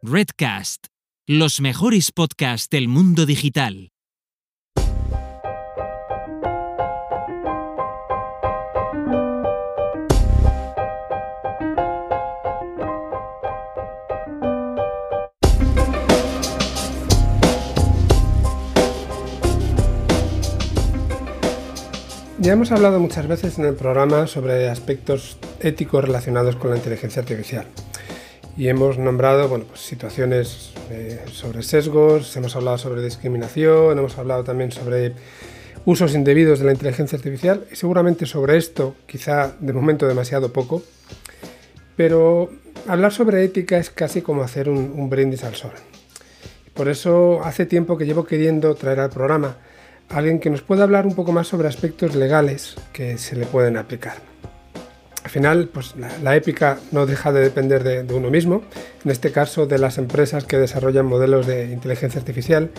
[0.00, 0.86] Redcast,
[1.26, 3.90] los mejores podcasts del mundo digital.
[22.38, 27.20] Ya hemos hablado muchas veces en el programa sobre aspectos éticos relacionados con la inteligencia
[27.20, 27.66] artificial
[28.58, 34.42] y hemos nombrado bueno, pues, situaciones eh, sobre sesgos, hemos hablado sobre discriminación, hemos hablado
[34.42, 35.12] también sobre
[35.84, 40.82] usos indebidos de la inteligencia artificial y seguramente sobre esto quizá de momento demasiado poco,
[41.96, 42.50] pero
[42.88, 45.72] hablar sobre ética es casi como hacer un, un brindis al sol.
[46.74, 49.56] Por eso hace tiempo que llevo queriendo traer al programa
[50.08, 53.76] alguien que nos pueda hablar un poco más sobre aspectos legales que se le pueden
[53.76, 54.16] aplicar.
[55.24, 58.62] Al final, pues la, épica no deja de depender de, uno mismo,
[59.04, 62.70] en este caso de las empresas que desarrollan modelos de inteligencia artificial,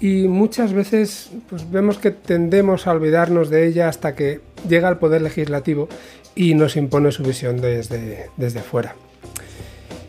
[0.00, 4.98] y muchas veces pues, vemos que tendemos a olvidarnos de ella hasta que llega al
[4.98, 5.88] poder legislativo
[6.34, 8.94] y nos impone su visión desde, desde fuera.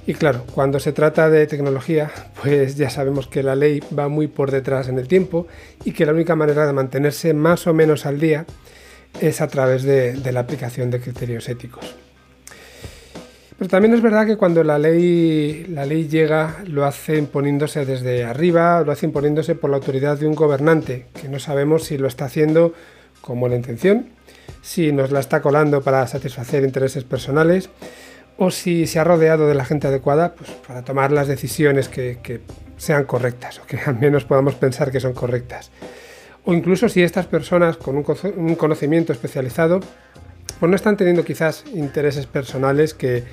[0.06, 2.12] Y claro, cuando se trata de tecnología,
[2.42, 5.48] pues ya sabemos que la ley va muy por detrás en el tiempo
[5.84, 8.46] y que la única manera de mantenerse más o menos al día
[9.22, 11.96] es a través de, la aplicación de criterios éticos.
[13.58, 18.24] Pero también es verdad que cuando la ley, la ley llega, lo hace imponiéndose desde
[18.24, 22.08] arriba, lo hace imponiéndose por la autoridad de un gobernante, que no sabemos si lo
[22.08, 22.74] está haciendo
[23.22, 24.10] como la intención,
[24.62, 27.70] si nos la está colando para satisfacer intereses personales
[28.38, 32.42] o si se ha rodeado de la gente adecuada pues, para tomar las decisiones que,
[32.78, 35.72] sean correctas o que al menos podamos pensar que son correctas.
[36.48, 39.82] O incluso si estas personas con un, conocimiento especializado
[40.62, 43.26] pues no están teniendo quizás intereses personales que,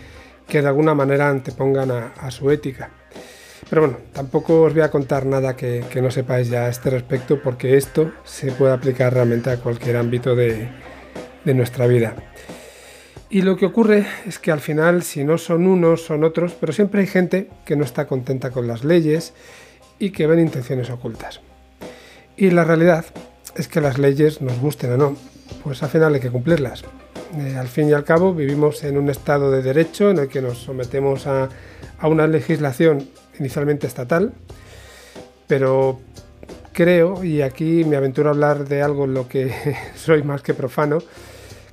[0.49, 2.91] de alguna manera antepongan a, su ética.
[3.71, 7.41] Pero bueno, tampoco os voy a contar nada que, no sepáis ya a este respecto
[7.41, 10.69] porque esto se puede aplicar realmente a cualquier ámbito de
[11.45, 12.17] nuestra vida.
[13.31, 16.73] Y lo que ocurre es que al final, si no son unos, son otros, pero
[16.73, 19.35] siempre hay gente que no está contenta con las leyes
[20.01, 21.41] y que ven intenciones ocultas.
[22.37, 23.05] Y la realidad
[23.57, 25.17] es que las leyes, nos gusten o no,
[25.63, 26.85] pues al final hay que cumplirlas.
[27.37, 30.43] Eh, al fin y al cabo, vivimos en un estado de derecho en el que
[30.43, 31.49] nos sometemos a,
[32.03, 33.09] una legislación
[33.39, 34.33] inicialmente estatal,
[35.47, 36.01] pero
[36.73, 39.53] creo, y aquí me aventuro a hablar de algo en lo que
[39.95, 40.99] soy más que profano,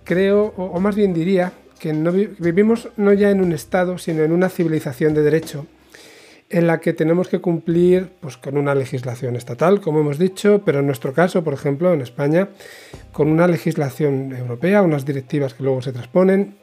[0.03, 1.91] creo, o, más bien diría, que
[2.39, 5.65] vivimos no ya en un Estado, sino en una civilización de derecho
[6.51, 10.79] en la que tenemos que cumplir pues, con una legislación estatal, como hemos dicho, pero
[10.79, 12.49] en nuestro caso, por ejemplo, en España,
[13.11, 16.57] con una legislación europea, unas directivas que luego se transponen,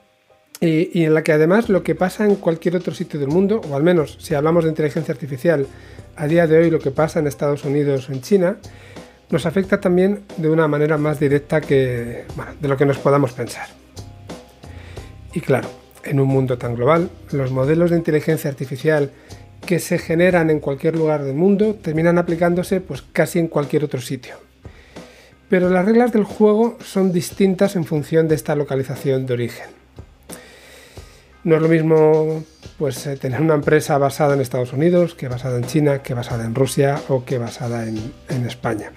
[0.60, 3.76] y, en la que además lo que pasa en cualquier otro sitio del mundo, o
[3.76, 5.66] al menos si hablamos de inteligencia artificial,
[6.16, 8.56] a día de hoy lo que pasa en Estados Unidos o en China,
[9.31, 12.25] nos afecta también de una manera más directa que
[12.60, 13.69] de lo que nos podamos pensar.
[15.32, 15.69] Y claro,
[16.03, 19.12] en un mundo tan global, los modelos de inteligencia artificial
[19.67, 24.01] que se generan en cualquier lugar del mundo terminan aplicándose pues casi en cualquier otro
[24.01, 24.37] sitio.
[25.49, 29.67] Pero las reglas del juego son distintas en función de esta localización de origen.
[31.45, 32.45] No es lo mismo
[32.79, 36.45] pues, eh, tener una empresa basada en Estados Unidos que basada en China, que basada
[36.45, 38.93] en Rusia o que basada en, España.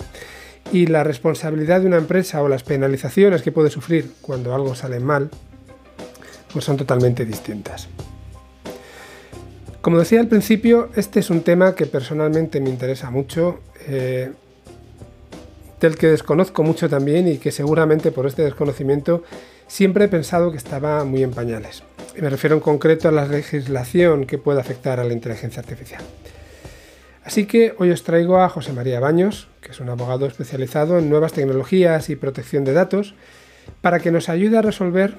[0.71, 4.99] Y la responsabilidad de una empresa o las penalizaciones que puede sufrir cuando algo sale
[4.99, 5.29] mal,
[6.51, 7.87] pues son totalmente distintas.
[9.81, 14.31] Como decía al principio, este es un tema que personalmente me interesa mucho, eh,
[15.79, 19.23] del que desconozco mucho también y que seguramente por este desconocimiento
[19.67, 21.81] siempre he pensado que estaba muy en pañales.
[22.15, 26.03] Me refiero en concreto a la legislación que puede afectar a la inteligencia artificial.
[27.23, 31.09] Así que hoy os traigo a José María Baños, que es un abogado especializado en
[31.09, 33.15] nuevas tecnologías y protección de datos,
[33.81, 35.15] para que nos ayude a resolver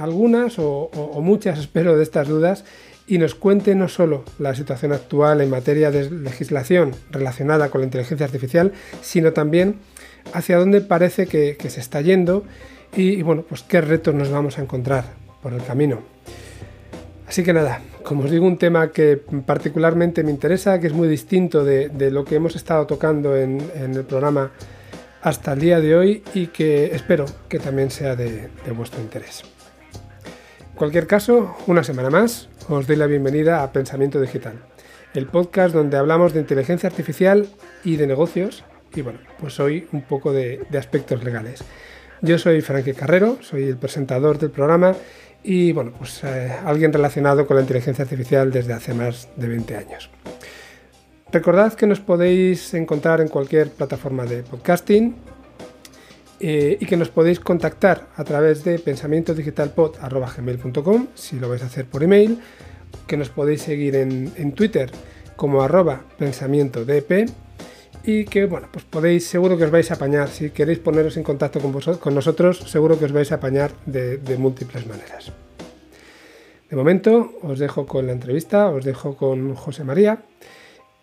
[0.00, 0.90] algunas o,
[1.22, 2.64] muchas, espero, de estas dudas
[3.08, 7.86] y nos cuente no solo la situación actual en materia de legislación relacionada con la
[7.86, 9.76] inteligencia artificial, sino también
[10.34, 12.44] hacia dónde parece que, se está yendo
[12.94, 15.04] y, bueno, pues qué retos nos vamos a encontrar
[15.42, 16.00] por el camino.
[17.26, 21.08] Así que nada, como os digo, un tema que particularmente me interesa, que es muy
[21.08, 24.52] distinto de, lo que hemos estado tocando en, el programa
[25.22, 29.44] hasta el día de hoy y que espero que también sea de, de vuestro interés.
[30.78, 34.60] Cualquier caso, una semana más, os doy la bienvenida a Pensamiento Digital,
[35.12, 37.48] el podcast donde hablamos de inteligencia artificial
[37.82, 38.62] y de negocios
[38.94, 41.64] y bueno, pues hoy un poco de, aspectos legales.
[42.22, 44.94] Yo soy Frankie Carrero, soy el presentador del programa
[45.42, 49.76] y bueno, pues eh, alguien relacionado con la inteligencia artificial desde hace más de 20
[49.76, 50.10] años.
[51.32, 55.16] Recordad que nos podéis encontrar en cualquier plataforma de podcasting
[56.40, 61.86] eh, y que nos podéis contactar a través de pensamientodigitalpod.gmail.com si lo vais a hacer
[61.86, 62.38] por email,
[63.08, 64.88] que nos podéis seguir en, Twitter
[65.34, 66.86] como arroba pensamiento
[68.04, 71.24] y que bueno, pues podéis, seguro que os vais a apañar, si queréis poneros en
[71.24, 75.32] contacto con, con nosotros, seguro que os vais a apañar de, múltiples maneras.
[76.70, 80.22] De momento os dejo con la entrevista, os dejo con José María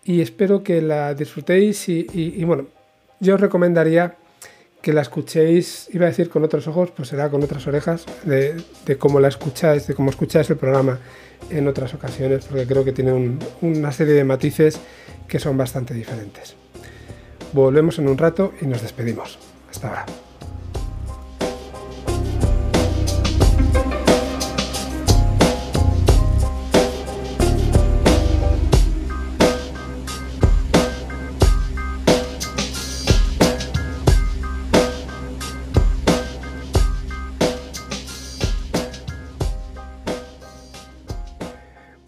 [0.02, 2.68] y espero que la disfrutéis y bueno,
[3.20, 4.16] yo os recomendaría
[4.86, 8.62] que la escuchéis, iba a decir con otros ojos, pues será con otras orejas, de,
[9.00, 11.00] cómo la escucháis, de cómo escucháis el programa
[11.50, 14.78] en otras ocasiones, porque creo que tiene una serie de matices
[15.26, 16.54] que son bastante diferentes.
[17.52, 19.40] Volvemos en un rato y nos despedimos.
[19.68, 20.25] Hasta ahora.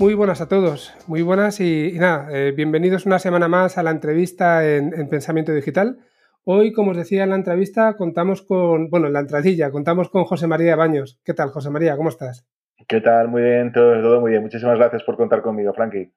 [0.09, 3.91] Muy buenas a todos, muy buenas y, nada, eh, bienvenidos una semana más a la
[3.91, 5.99] entrevista en, Pensamiento Digital.
[6.45, 10.25] Hoy, como os decía en la entrevista, contamos con, bueno, en la entradilla, contamos con
[10.25, 11.21] José María Baños.
[11.27, 11.95] ¿Qué tal, José María?
[11.95, 12.49] ¿Cómo estás?
[12.89, 13.29] ¿Qué tal?
[13.29, 14.43] Muy bien, todo, todo muy bien.
[14.43, 16.11] Muchísimas gracias por contar conmigo, Frankie.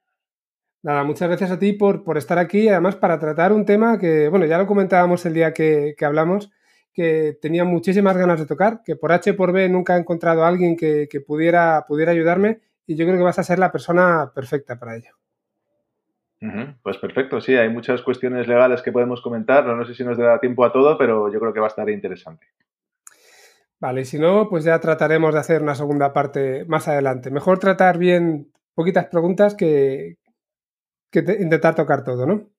[0.84, 4.00] Nada, muchas gracias a ti por, por, estar aquí y además para tratar un tema
[4.00, 6.50] que, bueno, ya lo comentábamos el día que, hablamos,
[6.94, 10.48] que tenía muchísimas ganas de tocar, que por H por B nunca he encontrado a
[10.48, 12.62] alguien que, que pudiera, pudiera ayudarme
[12.92, 15.16] y yo creo que vas a ser la persona perfecta para ello.
[16.82, 20.40] Pues perfecto, sí, hay muchas cuestiones legales que podemos comentar, no sé si nos da
[20.40, 22.48] tiempo a todo, pero yo creo que va a estar interesante.
[23.80, 27.30] Vale, y si no, pues ya trataremos de hacer una segunda parte más adelante.
[27.30, 30.18] Mejor tratar bien poquitas preguntas que,
[31.14, 32.50] intentar tocar todo, ¿no?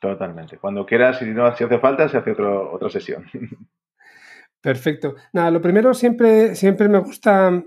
[0.00, 0.58] Totalmente.
[0.58, 3.24] Cuando quieras, y si no si hace falta, se hace otra sesión.
[4.60, 5.14] Perfecto.
[5.32, 7.62] Nada, lo primero siempre, siempre me gusta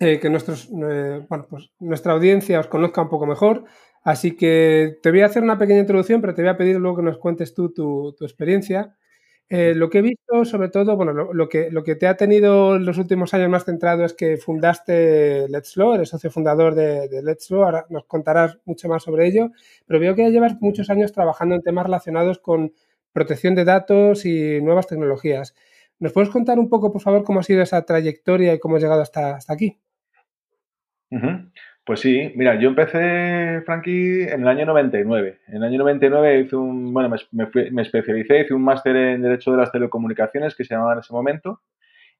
[0.00, 3.64] eh, que nuestros, eh, bueno, pues nuestra audiencia os conozca un poco mejor.
[4.02, 6.98] Así que te voy a hacer una pequeña introducción, pero te voy a pedir luego
[6.98, 8.96] que nos cuentes tú tu, experiencia.
[9.48, 12.76] Eh, lo que he visto, sobre todo, bueno, lo, que, lo que te ha tenido
[12.76, 17.08] en los últimos años más centrado es que fundaste Let's Law, eres socio fundador de,
[17.08, 19.50] de Let's Law, ahora nos contarás mucho más sobre ello,
[19.86, 22.72] pero veo que ya llevas muchos años trabajando en temas relacionados con
[23.12, 25.54] protección de datos y nuevas tecnologías.
[25.98, 28.82] ¿Nos puedes contar un poco, por favor, cómo ha sido esa trayectoria y cómo has
[28.82, 29.78] llegado hasta, hasta aquí?
[31.88, 35.40] Pues sí, mira, yo empecé, Frankie, en el año 99.
[35.48, 39.56] En el año 99 hice un, bueno, me, especialicé, hice un máster en Derecho de
[39.56, 41.62] las Telecomunicaciones, que se llamaba en ese momento,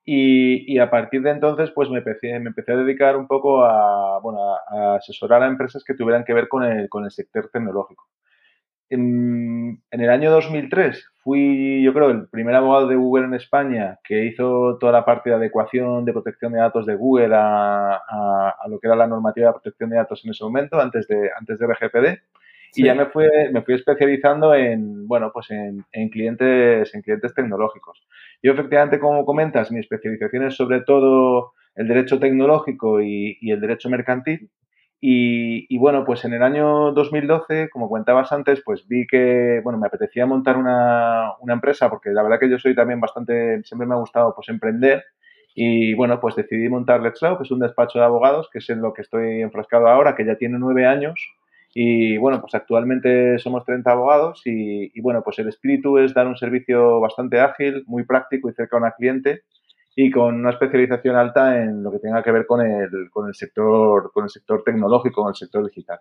[0.04, 4.18] y, a partir de entonces, pues me empecé, me empecé a dedicar un poco a,
[4.20, 8.06] bueno, a, asesorar a empresas que tuvieran que ver con el, con el sector tecnológico.
[8.90, 14.24] En, el año 2003 fui, yo creo, el primer abogado de Google en España que
[14.24, 18.86] hizo toda la parte de adecuación de protección de datos de Google a, lo que
[18.86, 22.18] era la normativa de protección de datos en ese momento, antes de, antes de RGPD.
[22.74, 28.06] Y ya me fui, me fui especializando en, bueno, pues en, clientes, en clientes tecnológicos.
[28.42, 33.60] Yo, efectivamente, como comentas, mi especialización es sobre todo el derecho tecnológico y, y el
[33.60, 34.50] derecho mercantil.
[35.00, 39.86] Y, bueno, pues en el año 2012, como comentabas antes, pues vi que, bueno, me
[39.86, 43.98] apetecía montar una, empresa porque la verdad que yo soy también bastante, siempre me ha
[43.98, 45.04] gustado pues emprender.
[45.54, 48.80] Y bueno, pues decidí montar Let's que es un despacho de abogados, que es en
[48.82, 51.14] lo que estoy enfrascado ahora, que ya tiene nueve años.
[51.74, 56.26] Y bueno, pues actualmente somos 30 abogados y, y bueno, pues el espíritu es dar
[56.26, 59.42] un servicio bastante ágil, muy práctico y cercano al cliente
[60.00, 63.34] y con una especialización alta en lo que tenga que ver con el, con el,
[63.34, 65.98] sector, con el sector tecnológico, con el sector digital.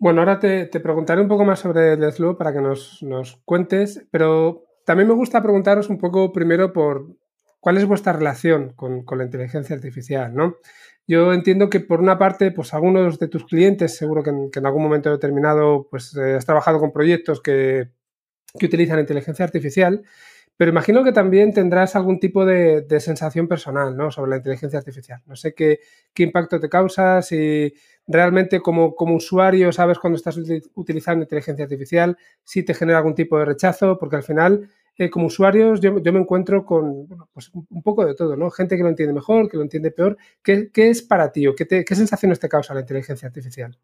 [0.00, 4.64] Bueno, ahora te, preguntaré un poco más sobre Slow para que nos, nos, cuentes, pero
[4.84, 7.06] también me gusta preguntaros un poco primero por
[7.60, 10.56] cuál es vuestra relación con, con la inteligencia artificial, ¿no?
[11.06, 14.82] Yo entiendo que por una parte, pues algunos de tus clientes, seguro que en, algún
[14.82, 17.90] momento determinado, pues eh, has trabajado con proyectos que,
[18.58, 20.02] que utilizan inteligencia artificial
[20.56, 24.10] pero imagino que también tendrás algún tipo de, sensación personal ¿no?
[24.10, 25.20] sobre la inteligencia artificial.
[25.26, 25.80] No sé qué,
[26.16, 27.72] impacto te causa, si
[28.06, 30.38] realmente como, usuario sabes cuando estás
[30.74, 35.26] utilizando inteligencia artificial, si te genera algún tipo de rechazo, porque al final, eh, como
[35.26, 38.50] usuarios, yo, me encuentro con pues un poco de todo, ¿no?
[38.50, 40.16] Gente que lo entiende mejor, que lo entiende peor.
[40.42, 43.76] ¿Qué, es para ti o qué, qué sensaciones te causa la inteligencia artificial?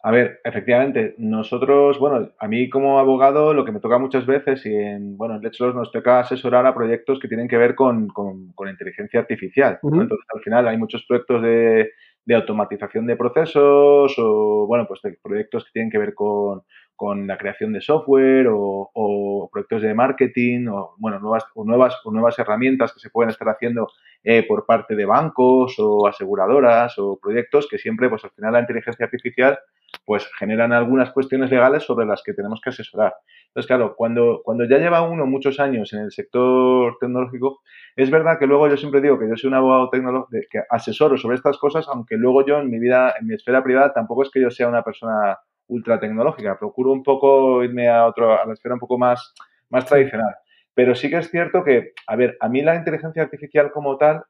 [0.00, 4.64] A ver, efectivamente, nosotros, bueno, a mí como abogado lo que me toca muchas veces
[4.64, 8.06] y en, bueno, en Let's nos toca asesorar a proyectos que tienen que ver con,
[8.08, 9.80] con, inteligencia artificial.
[9.82, 11.90] Entonces, al final hay muchos proyectos de,
[12.24, 16.62] de, automatización de procesos o, bueno, pues de proyectos que tienen que ver con,
[16.98, 22.10] con la creación de software o, proyectos de marketing o, bueno, nuevas, o nuevas, o
[22.10, 23.88] nuevas herramientas que se pueden estar haciendo
[24.24, 28.60] eh, por parte de bancos o aseguradoras o proyectos que siempre, pues al final la
[28.60, 29.60] inteligencia artificial
[30.04, 33.14] pues generan algunas cuestiones legales sobre las que tenemos que asesorar.
[33.46, 37.60] Entonces, claro, cuando, cuando ya lleva uno muchos años en el sector tecnológico,
[37.94, 41.16] es verdad que luego yo siempre digo que yo soy un abogado tecnológico, que asesoro
[41.16, 44.30] sobre estas cosas, aunque luego yo en mi vida, en mi esfera privada, tampoco es
[44.30, 46.58] que yo sea una persona ultra tecnológica.
[46.58, 49.34] Procuro un poco irme a, otro, a la esfera un poco más,
[49.70, 50.34] más tradicional.
[50.74, 54.24] Pero sí que es cierto que, a ver, a mí la inteligencia artificial como tal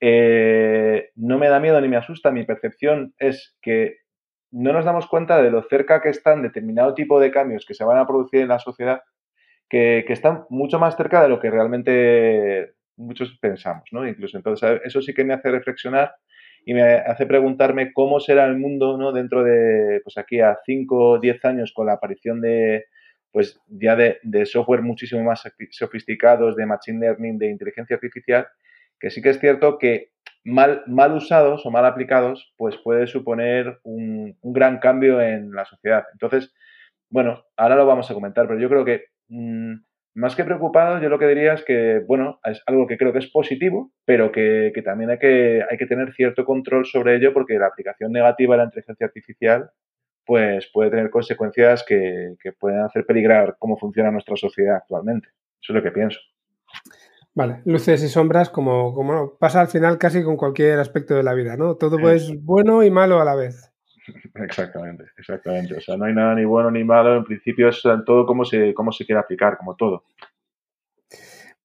[0.00, 2.30] eh, no me da miedo ni me asusta.
[2.30, 3.98] Mi percepción es que
[4.50, 7.84] no nos damos cuenta de lo cerca que están determinado tipo de cambios que se
[7.84, 9.02] van a producir en la sociedad,
[9.68, 14.06] que, que están mucho más cerca de lo que realmente muchos pensamos, ¿no?
[14.06, 16.14] Incluso entonces eso sí que me hace reflexionar
[16.68, 19.10] y me hace preguntarme cómo será el mundo ¿no?
[19.10, 22.84] dentro de, pues aquí a 5 o 10 años con la aparición de,
[23.32, 28.48] pues ya de, software muchísimo más sofisticados, de machine learning, de inteligencia artificial,
[29.00, 30.10] que sí que es cierto que
[30.44, 36.04] mal, mal usados o mal aplicados, pues puede suponer un, gran cambio en la sociedad.
[36.12, 36.52] Entonces,
[37.08, 39.72] bueno, ahora lo vamos a comentar, pero yo creo que mm,
[40.18, 43.20] más que preocupado, yo lo que diría es que, bueno, es algo que creo que
[43.20, 47.58] es positivo, pero que, también hay que, hay que tener cierto control sobre ello porque
[47.58, 49.70] la aplicación negativa de la inteligencia artificial
[50.26, 55.28] pues puede tener consecuencias que, pueden hacer peligrar cómo funciona nuestra sociedad actualmente.
[55.62, 56.18] Eso es lo que pienso.
[57.32, 61.34] Vale, luces y sombras como, como pasa al final casi con cualquier aspecto de la
[61.34, 61.76] vida, ¿no?
[61.76, 63.72] Todo es bueno y malo a la vez.
[64.34, 65.76] Exactamente, exactamente.
[65.76, 67.16] O sea, no hay nada ni bueno ni malo.
[67.16, 70.04] En principio es todo como se, cómo se quiere aplicar, como todo.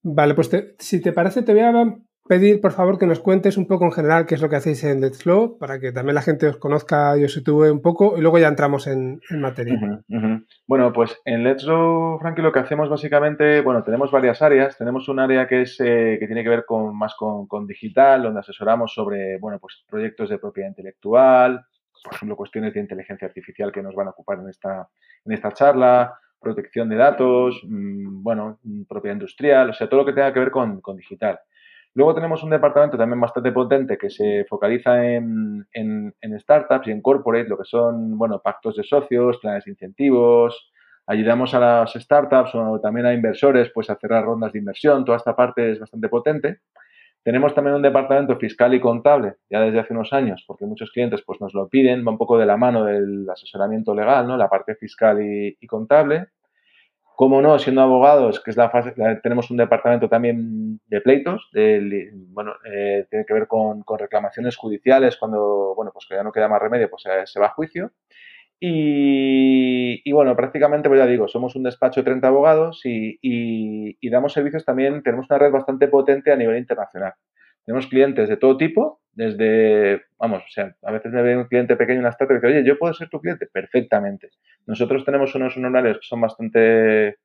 [0.02, 1.72] Vale, pues si te parece, te voy a
[2.28, 4.84] pedir, por favor, que nos cuentes un poco en general qué es lo que hacéis
[4.84, 8.18] en Let's Flow, para que también la gente os conozca y os sitúe un poco,
[8.18, 10.04] y luego ya entramos en, materia.
[10.68, 14.78] Bueno, pues en Let's Flow, Frankie, lo que hacemos básicamente, bueno, tenemos varias áreas.
[14.78, 18.24] Tenemos un área que es eh, que tiene que ver con más con, con, digital,
[18.24, 21.66] donde asesoramos sobre, bueno, pues proyectos de propiedad intelectual,
[22.04, 24.88] por ejemplo, cuestiones de inteligencia artificial que nos van a ocupar en esta,
[25.26, 30.06] en esta charla, protección de datos, mm, bueno, mm, propiedad industrial, o sea, todo lo
[30.06, 31.40] que tenga que ver con, digital.
[31.96, 35.66] Luego tenemos un departamento también bastante potente que se focaliza en,
[36.40, 40.72] startups y en corporate, lo que son, bueno, pactos de socios, planes de incentivos,
[41.06, 45.18] ayudamos a las startups o también a inversores pues a cerrar rondas de inversión, toda
[45.18, 46.62] esta parte es bastante potente.
[47.24, 51.22] Tenemos también un departamento fiscal y contable, ya desde hace unos años, porque muchos clientes
[51.26, 54.36] pues, nos lo piden, va un poco de la mano del asesoramiento legal, ¿no?
[54.36, 56.28] la parte fiscal y, contable.
[57.16, 62.56] Como no, siendo abogados, que es la fase, tenemos un departamento también de pleitos, bueno,
[62.66, 66.62] eh, tiene que ver con, reclamaciones judiciales, cuando, bueno, pues que ya no queda más
[66.62, 67.92] remedio, pues se va a juicio.
[68.66, 74.64] Y, bueno, prácticamente, pues ya digo, somos un despacho de 30 abogados y, damos servicios
[74.64, 77.12] también, tenemos una red bastante potente a nivel internacional.
[77.66, 81.76] Tenemos clientes de todo tipo, desde, vamos, o sea, a veces me ve un cliente
[81.76, 83.48] pequeño una startup y dice, oye, ¿yo puedo ser tu cliente?
[83.48, 84.30] Perfectamente.
[84.66, 87.18] Nosotros tenemos unos honorarios que son bastante,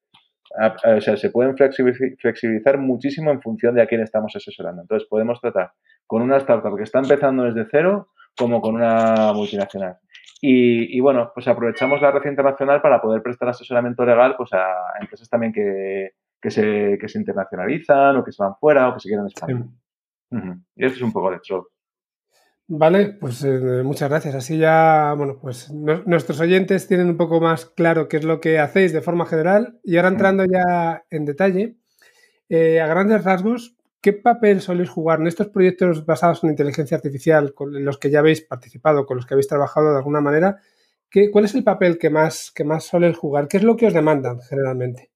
[0.53, 4.83] o sea, se pueden flexibilizar muchísimo en función de a quién estamos asesorando.
[4.83, 5.71] Entonces, podemos tratar
[6.05, 9.99] con una startup que está empezando desde cero como con una multinacional.
[10.41, 15.29] Y, bueno, pues aprovechamos la red internacional para poder prestar asesoramiento legal pues a empresas
[15.29, 16.13] también que,
[16.51, 19.67] se, que se internacionalizan o que se van fuera o que se quieren expandir.
[20.77, 21.69] Y eso es un poco de hecho.
[22.71, 24.35] Vale, pues eh, muchas gracias.
[24.35, 28.59] Así ya, bueno, pues nuestros oyentes tienen un poco más claro qué es lo que
[28.59, 29.81] hacéis de forma general.
[29.83, 31.79] Y ahora entrando ya en detalle,
[32.51, 37.53] eh, a grandes rasgos, ¿Qué papel soléis jugar en estos proyectos basados en inteligencia artificial,
[37.55, 40.59] con los que ya habéis participado, con los que habéis trabajado de alguna manera?
[41.11, 43.49] ¿qué, ¿Cuál es el papel que más, que más soléis jugar?
[43.49, 45.11] ¿Qué es lo que os demandan generalmente?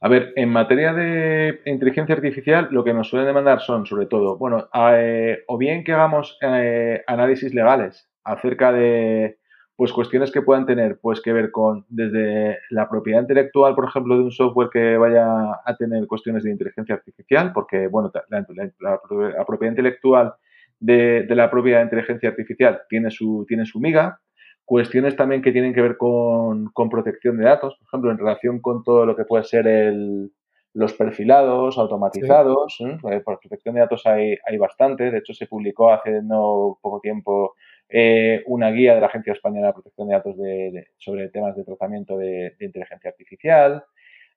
[0.00, 4.36] A ver, en materia de inteligencia artificial, lo que nos suelen demandar son, sobre todo,
[4.36, 9.38] bueno, eh, o bien que hagamos eh, análisis legales acerca de,
[9.76, 14.16] pues cuestiones que puedan tener pues que ver con desde la propiedad intelectual, por ejemplo,
[14.16, 15.26] de un software que vaya
[15.64, 19.00] a tener cuestiones de inteligencia artificial, porque bueno, la,
[19.46, 20.34] propiedad intelectual
[20.78, 24.20] de, la propia inteligencia artificial tiene su, tiene su miga,
[24.64, 28.84] cuestiones también que tienen que ver con, protección de datos, por ejemplo, en relación con
[28.84, 30.30] todo lo que puede ser el,
[30.72, 33.20] los perfilados, automatizados, ¿eh?
[33.24, 37.54] por protección de datos hay, hay bastante, de hecho se publicó hace no poco tiempo
[37.88, 40.36] eh, una guía de la Agencia Española de Protección de Datos
[40.98, 43.84] sobre temas de tratamiento de, inteligencia artificial.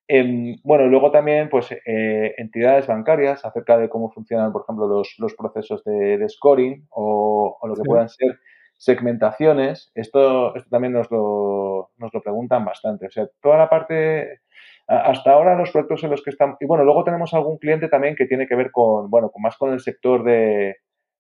[0.07, 5.35] Em, bueno, luego también, pues, eh, entidades bancarias acerca de cómo funcionan, por ejemplo, los,
[5.37, 8.39] procesos de, scoring o, lo que puedan ser
[8.77, 9.91] segmentaciones.
[9.95, 13.07] Esto, esto también nos lo, nos lo preguntan bastante.
[13.07, 14.41] O sea, toda la parte
[14.87, 18.15] hasta ahora los proyectos en los que están, y bueno, luego tenemos algún cliente también
[18.15, 20.77] que tiene que ver con, bueno, con más con el sector de,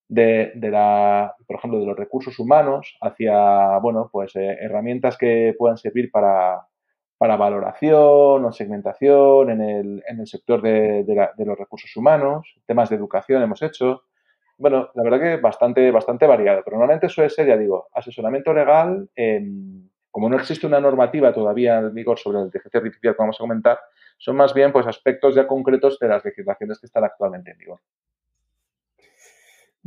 [0.07, 5.77] de, la, por ejemplo, de los recursos humanos hacia, bueno, pues eh, herramientas que puedan
[5.77, 6.67] servir para,
[7.17, 12.89] para valoración o segmentación en el, en el sector de, de, los recursos humanos, temas
[12.89, 14.03] de educación hemos hecho.
[14.57, 19.09] Bueno, la verdad que bastante, bastante variado, pero normalmente suele ser, ya digo, asesoramiento legal
[19.15, 23.35] en como no existe una normativa todavía en vigor sobre la inteligencia artificial que vamos
[23.35, 23.79] a comentar,
[24.17, 27.79] son más bien pues aspectos ya concretos de las legislaciones que están actualmente en vigor.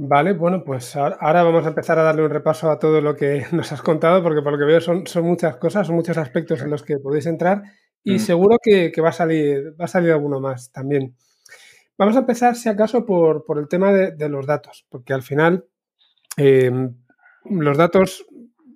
[0.02, 3.44] Vale, bueno, pues ahora vamos a empezar a darle un repaso a todo lo que
[3.52, 6.62] nos has contado, porque por lo que veo son, son muchas cosas, son muchos aspectos
[6.62, 7.62] en los que podéis entrar
[8.02, 8.18] y mm.
[8.18, 11.14] seguro que, va, a salir, va a salir alguno más también.
[11.98, 15.66] Vamos a empezar, si acaso, por, el tema de, los datos, porque al final
[16.38, 16.70] eh,
[17.44, 18.24] los datos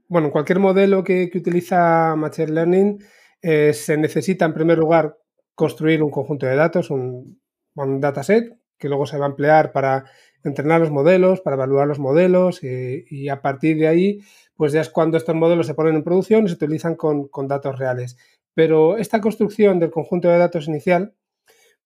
[0.08, 2.98] bueno, cualquier modelo que, utiliza Machine Learning
[3.40, 5.16] eh, se necesita en primer lugar
[5.54, 7.40] construir un conjunto de datos, un,
[7.74, 10.04] dataset, que luego se va a emplear para
[10.42, 14.20] entrenar los modelos, para evaluar los modelos eh, y a partir de ahí,
[14.56, 17.78] pues ya es cuando estos modelos se ponen en producción y se utilizan con datos
[17.78, 18.16] reales.
[18.54, 21.14] Pero esta construcción del conjunto de datos inicial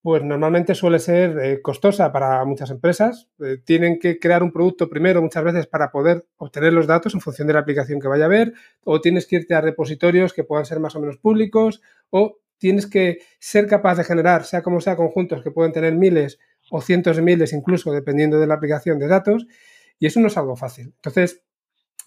[0.02, 3.28] pues normalmente suele ser eh, costosa para muchas empresas.
[3.40, 7.20] Eh, tienen que crear un producto primero muchas veces para poder obtener los datos en
[7.20, 8.52] función de la aplicación que vaya a ver,
[8.84, 12.86] o tienes que irte a repositorios que puedan ser más o menos públicos, o tienes
[12.86, 16.38] que ser capaz de generar, sea como sea, conjuntos que pueden tener miles
[16.70, 19.46] o cientos de miles incluso, dependiendo de la aplicación de datos,
[19.98, 20.92] y eso no es algo fácil.
[20.96, 21.42] Entonces,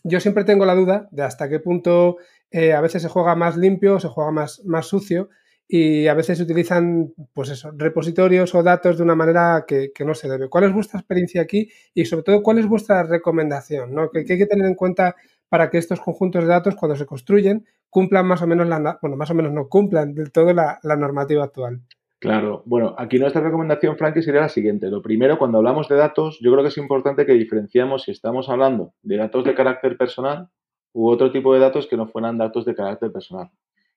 [0.03, 2.17] yo siempre tengo la duda de hasta qué punto
[2.49, 5.29] eh, a veces se juega más limpio se juega más, más sucio
[5.73, 10.13] y a veces se utilizan, pues eso, repositorios o datos de una manera que, no
[10.13, 10.49] se debe.
[10.49, 13.93] ¿Cuál es vuestra experiencia aquí y sobre todo cuál es vuestra recomendación?
[13.93, 14.09] ¿no?
[14.11, 15.15] ¿Qué, hay que tener en cuenta
[15.47, 19.15] para que estos conjuntos de datos cuando se construyen cumplan más o menos la, bueno,
[19.15, 21.81] más o menos no cumplan del todo la, normativa actual?
[22.21, 24.91] Claro, bueno, aquí nuestra recomendación, Frankie, sería la siguiente.
[24.91, 28.47] Lo primero, cuando hablamos de datos, yo creo que es importante que diferenciamos si estamos
[28.47, 30.47] hablando de datos de carácter personal
[30.93, 33.49] u otro tipo de datos que no fueran datos de carácter personal.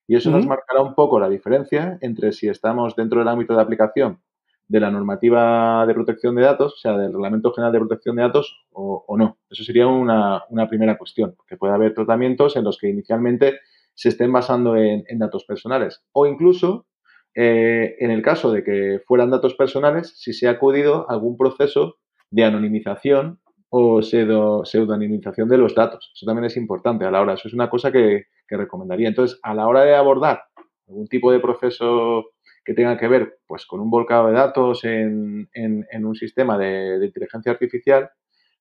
[0.07, 3.61] Y eso nos marcará un poco la diferencia entre si estamos dentro del ámbito de
[3.61, 4.19] aplicación
[4.67, 8.23] de la normativa de protección de datos, o sea, del Reglamento General de Protección de
[8.23, 9.37] Datos o, no.
[9.51, 13.59] Eso sería una, primera cuestión, que puede haber tratamientos en los que inicialmente
[13.93, 16.03] se estén basando en, datos personales.
[16.11, 16.87] O incluso,
[17.35, 21.37] eh, en el caso de que fueran datos personales, si se ha acudido a algún
[21.37, 21.97] proceso
[22.31, 26.11] de anonimización o pseudo, pseudonimización de los datos.
[26.15, 27.33] Eso también es importante a la hora.
[27.33, 29.09] Eso es una cosa que, recomendaría.
[29.09, 30.43] Entonces, a la hora de abordar
[30.87, 32.31] algún tipo de proceso
[32.63, 37.51] que tenga que ver pues, con un volcado de datos en, un sistema de, inteligencia
[37.51, 38.09] artificial,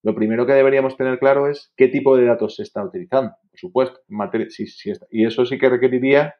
[0.03, 3.61] lo primero que deberíamos tener claro es qué tipo de datos se está utilizando, por
[3.61, 4.01] supuesto.
[5.11, 6.35] y eso sí que requeriría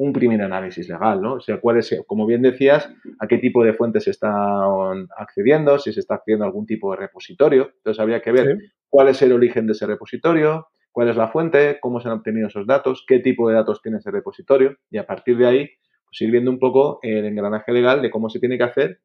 [0.00, 1.34] un primer análisis legal, ¿no?
[1.34, 5.78] O sea, cuál es, como bien decías, a qué tipo de fuentes se están accediendo,
[5.78, 7.70] si se está accediendo a algún tipo de repositorio.
[7.76, 8.56] Entonces, habría que ver
[8.88, 12.48] cuál es el origen de ese repositorio, cuál es la fuente, cómo se han obtenido
[12.48, 15.70] esos datos, qué tipo de datos tiene ese repositorio y a partir de ahí,
[16.06, 19.00] pues ir viendo un poco el engranaje legal de cómo se tiene que hacer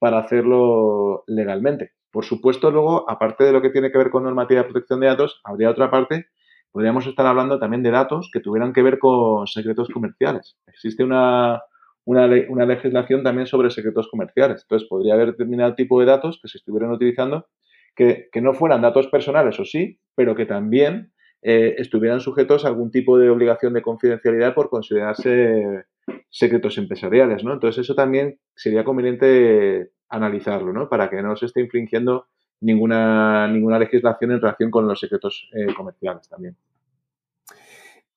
[0.00, 1.92] para hacerlo legalmente.
[2.10, 5.06] Por supuesto, luego, aparte de lo que tiene que ver con normativa de protección de
[5.06, 6.26] datos, habría otra parte
[6.72, 10.56] podríamos estar hablando también de datos que tuvieran que ver con secretos comerciales.
[10.66, 11.60] Existe una,
[12.04, 12.26] una,
[12.66, 14.62] legislación también sobre secretos comerciales.
[14.62, 17.46] Entonces, podría haber determinado tipo de datos que se estuvieran utilizando
[17.94, 22.90] que, no fueran datos personales, o sí, pero que también eh, estuvieran sujetos a algún
[22.90, 25.84] tipo de obligación de confidencialidad por considerarse
[26.30, 27.52] secretos empresariales, ¿no?
[27.52, 30.88] Entonces, eso también sería conveniente analizarlo, ¿no?
[30.88, 32.26] Para que no se esté infringiendo
[32.60, 36.56] ninguna, ninguna legislación en relación con los secretos eh, comerciales también.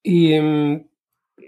[0.01, 0.87] Y mm,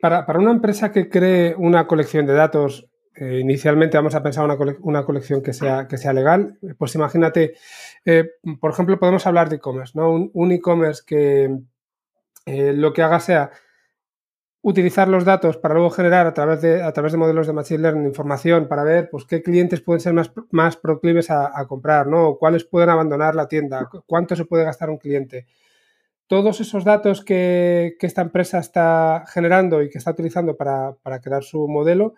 [0.01, 4.57] para, una empresa que cree una colección de datos, eh, inicialmente vamos a pensar una,
[4.81, 7.55] una, colección que sea, que sea legal, pues imagínate,
[8.05, 10.11] eh, por ejemplo, podemos hablar de e-commerce, ¿no?
[10.11, 11.57] Un, e-commerce que
[12.45, 13.51] lo que haga sea
[14.67, 17.81] utilizar los datos para luego generar a través de, a través de modelos de Machine
[17.81, 22.37] Learning información para ver pues, qué clientes pueden ser más, más proclives a, comprar, ¿no?
[22.39, 25.45] cuáles pueden abandonar la tienda, cuánto se puede gastar un cliente.
[26.25, 31.67] Todos esos datos que, esta empresa está generando y que está utilizando para, crear su
[31.67, 32.15] modelo,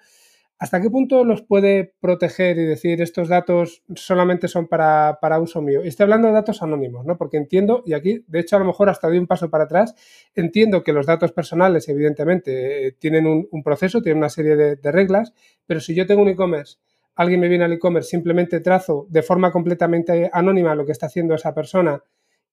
[0.59, 5.83] ¿Hasta qué punto los puede proteger y decir estos datos solamente son para, uso mío?
[5.85, 7.15] Y estoy hablando de datos anónimos, ¿no?
[7.15, 9.93] Porque entiendo, y aquí, de hecho, a lo mejor hasta doy un paso para atrás,
[10.33, 14.91] entiendo que los datos personales, evidentemente, eh, tienen un, proceso, tienen una serie de, de
[14.91, 15.31] reglas,
[15.67, 16.77] pero si yo tengo un e-commerce
[17.17, 21.33] alguien me viene al e-commerce, simplemente trazo de forma completamente anónima lo que está haciendo
[21.33, 22.03] esa persona,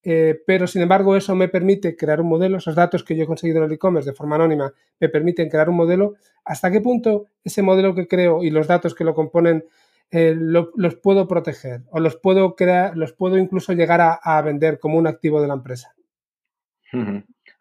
[0.05, 3.27] eh, pero sin embargo eso me permite crear un modelo, esos datos que yo he
[3.27, 6.15] conseguido en el e-commerce de forma anónima me permiten crear un modelo,
[6.45, 9.65] ¿hasta qué punto ese modelo que creo y los datos que lo componen
[10.11, 14.99] eh, los puedo proteger o los puedo crear, los puedo incluso llegar a, vender como
[14.99, 15.95] un activo de la empresa?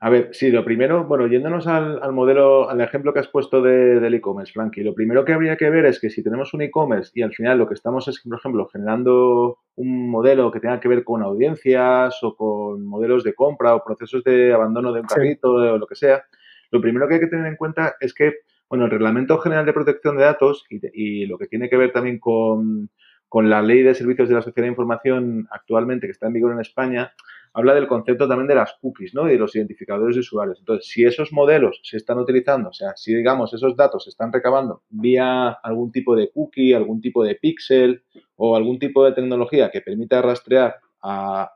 [0.05, 4.13] A ver, sí, lo primero, bueno, yéndonos al, modelo, al ejemplo que has puesto del
[4.13, 7.21] e-commerce, Frankie, lo primero que habría que ver es que si tenemos un e-commerce y
[7.21, 11.05] al final lo que estamos es, por ejemplo, generando un modelo que tenga que ver
[11.05, 15.77] con audiencias o con modelos de compra o procesos de abandono de un carrito o
[15.77, 16.25] lo que sea,
[16.69, 19.71] lo primero que hay que tener en cuenta es que, bueno, el Reglamento General de
[19.71, 22.89] Protección de Datos y, y lo que tiene que ver también con,
[23.33, 26.51] con la Ley de Servicios de la Sociedad de Información actualmente que está en vigor
[26.51, 27.13] en España,
[27.51, 29.27] habla del concepto también de las cookies, ¿no?
[29.27, 30.59] Y de los identificadores de usuarios.
[30.59, 34.31] Entonces, si esos modelos se están utilizando, o sea, si digamos esos datos se están
[34.31, 38.03] recabando vía algún tipo de cookie, algún tipo de pixel
[38.35, 41.49] o algún tipo de tecnología que permita rastrear a,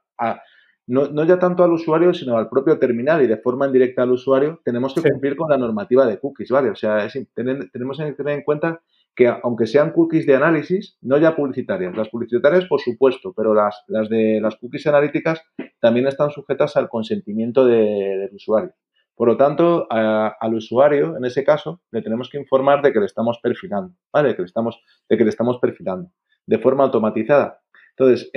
[0.87, 4.61] no, ya tanto al usuario, sino al propio terminal y de forma indirecta al usuario,
[4.65, 6.71] tenemos que cumplir con la normativa de cookies, ¿vale?
[6.71, 8.81] O sea, tenemos que tener en cuenta
[9.17, 13.83] que aunque sean cookies de análisis, no ya publicitarias, las publicitarias por supuesto, pero las,
[13.87, 15.41] las de las cookies analíticas
[15.81, 18.73] también están sujetas al consentimiento del usuario.
[19.15, 23.07] Por lo tanto, al usuario, en ese caso, le tenemos que informar de que le
[23.07, 24.29] estamos perfilando, ¿vale?
[24.29, 26.11] De que le estamos, de que le estamos perfilando
[26.45, 27.59] de forma automatizada.
[27.97, 28.29] Entonces,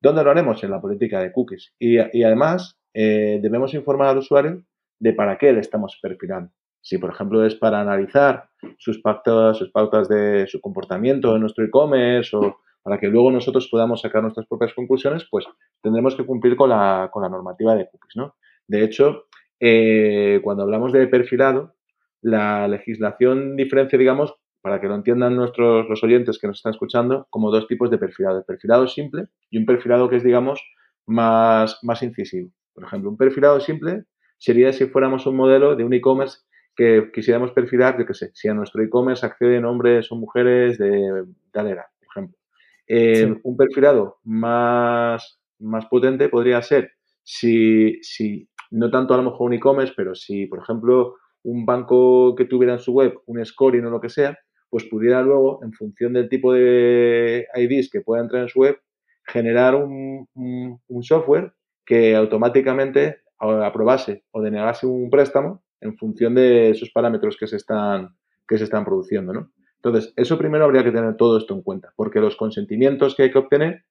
[0.00, 0.62] ¿dónde lo haremos?
[0.62, 1.72] En la política de cookies.
[1.78, 4.62] Y, además, eh, debemos informar al usuario
[4.98, 6.52] de para qué le estamos perfilando.
[6.82, 11.64] Si, por ejemplo, es para analizar sus pautas, sus pautas de su comportamiento en nuestro
[11.64, 15.46] e-commerce o para que luego nosotros podamos sacar nuestras propias conclusiones, pues
[15.80, 18.34] tendremos que cumplir con la, con la normativa de cookies, ¿no?
[18.66, 19.26] De hecho,
[19.60, 21.76] eh, cuando hablamos de perfilado,
[22.20, 27.26] la legislación diferencia, digamos, para que lo entiendan nuestros los oyentes que nos están escuchando,
[27.30, 28.38] como dos tipos de perfilado.
[28.38, 30.60] El perfilado simple y un perfilado que es, digamos,
[31.06, 32.50] más, más incisivo.
[32.74, 34.04] Por ejemplo, un perfilado simple
[34.38, 36.38] sería si fuéramos un modelo de un e-commerce
[36.76, 41.24] que quisiéramos perfilar, yo qué sé, si a nuestro e-commerce acceden hombres o mujeres de
[41.52, 42.38] galera, por ejemplo.
[42.86, 49.48] Eh, un perfilado más, más potente podría ser si, si, no tanto a lo mejor
[49.48, 53.84] un e-commerce, pero si, por ejemplo, un banco que tuviera en su web un scoring
[53.86, 54.38] o lo que sea,
[54.70, 58.80] pues pudiera luego, en función del tipo de IDs que pueda entrar en su web,
[59.24, 61.52] generar un, un software
[61.84, 68.16] que automáticamente aprobase o denegase un préstamo en función de esos parámetros que se están,
[68.46, 69.50] que se están produciendo, ¿no?
[69.76, 73.32] Entonces, eso primero habría que tener todo esto en cuenta, porque los consentimientos que hay
[73.32, 73.84] que obtener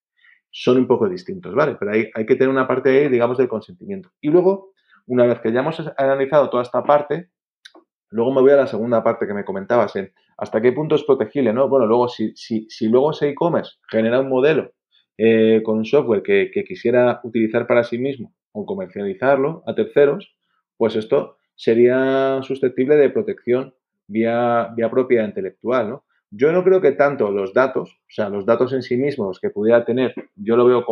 [0.49, 1.75] son un poco distintos, ¿vale?
[1.79, 4.09] Pero hay, hay que tener una parte ahí, digamos, del consentimiento.
[4.21, 4.71] Y luego,
[5.07, 7.29] una vez que ya hemos analizado toda esta parte,
[8.09, 11.03] luego me voy a la segunda parte que me comentabas, en hasta qué punto es
[11.03, 11.67] protegible, ¿no?
[11.67, 14.71] Bueno, luego, si, si, si luego ese e-commerce genera un modelo
[15.17, 20.35] eh, con un software que quisiera utilizar para sí mismo o comercializarlo a terceros,
[20.77, 23.75] pues esto sería susceptible de protección
[24.07, 26.05] vía, vía propiedad intelectual, ¿no?
[26.31, 29.51] Yo no creo que tanto los datos, o sea, los datos en sí mismos que
[29.51, 30.83] pudiera tener, yo lo veo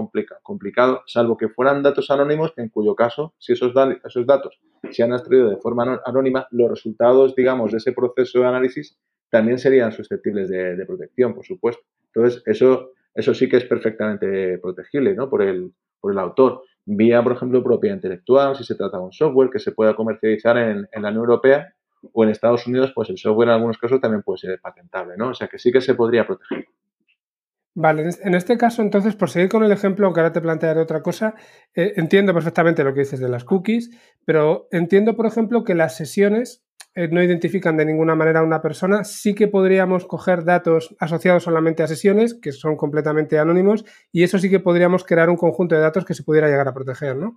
[0.44, 4.60] complicado, salvo que fueran datos anónimos, en cuyo caso, si esos, datos
[4.92, 8.96] se han extraído de forma anónima, los resultados, digamos, de ese proceso de análisis
[9.32, 11.82] también serían susceptibles de, protección, por supuesto.
[12.14, 15.30] Entonces, eso, eso sí que es perfectamente protegible, ¿no?
[15.30, 19.12] Por el, por el autor vía, por ejemplo, propiedad intelectual, si se trata de un
[19.12, 21.74] software que se pueda comercializar en, la Unión Europea
[22.14, 25.30] o en Estados Unidos, pues el software en algunos casos también puede ser patentable, ¿no?
[25.30, 26.66] O sea que sí que se podría proteger.
[27.76, 31.02] Vale, en este caso, entonces, por seguir con el ejemplo, aunque ahora te plantearé otra
[31.02, 31.36] cosa,
[31.76, 33.92] eh, entiendo perfectamente lo que dices de las cookies,
[34.26, 39.04] pero entiendo, por ejemplo, que las sesiones no identifican de ninguna manera a una persona,
[39.04, 44.38] sí que podríamos coger datos asociados solamente a sesiones, que son completamente anónimos, y eso
[44.40, 47.36] sí que podríamos crear un conjunto de datos que se pudiera llegar a proteger, ¿no?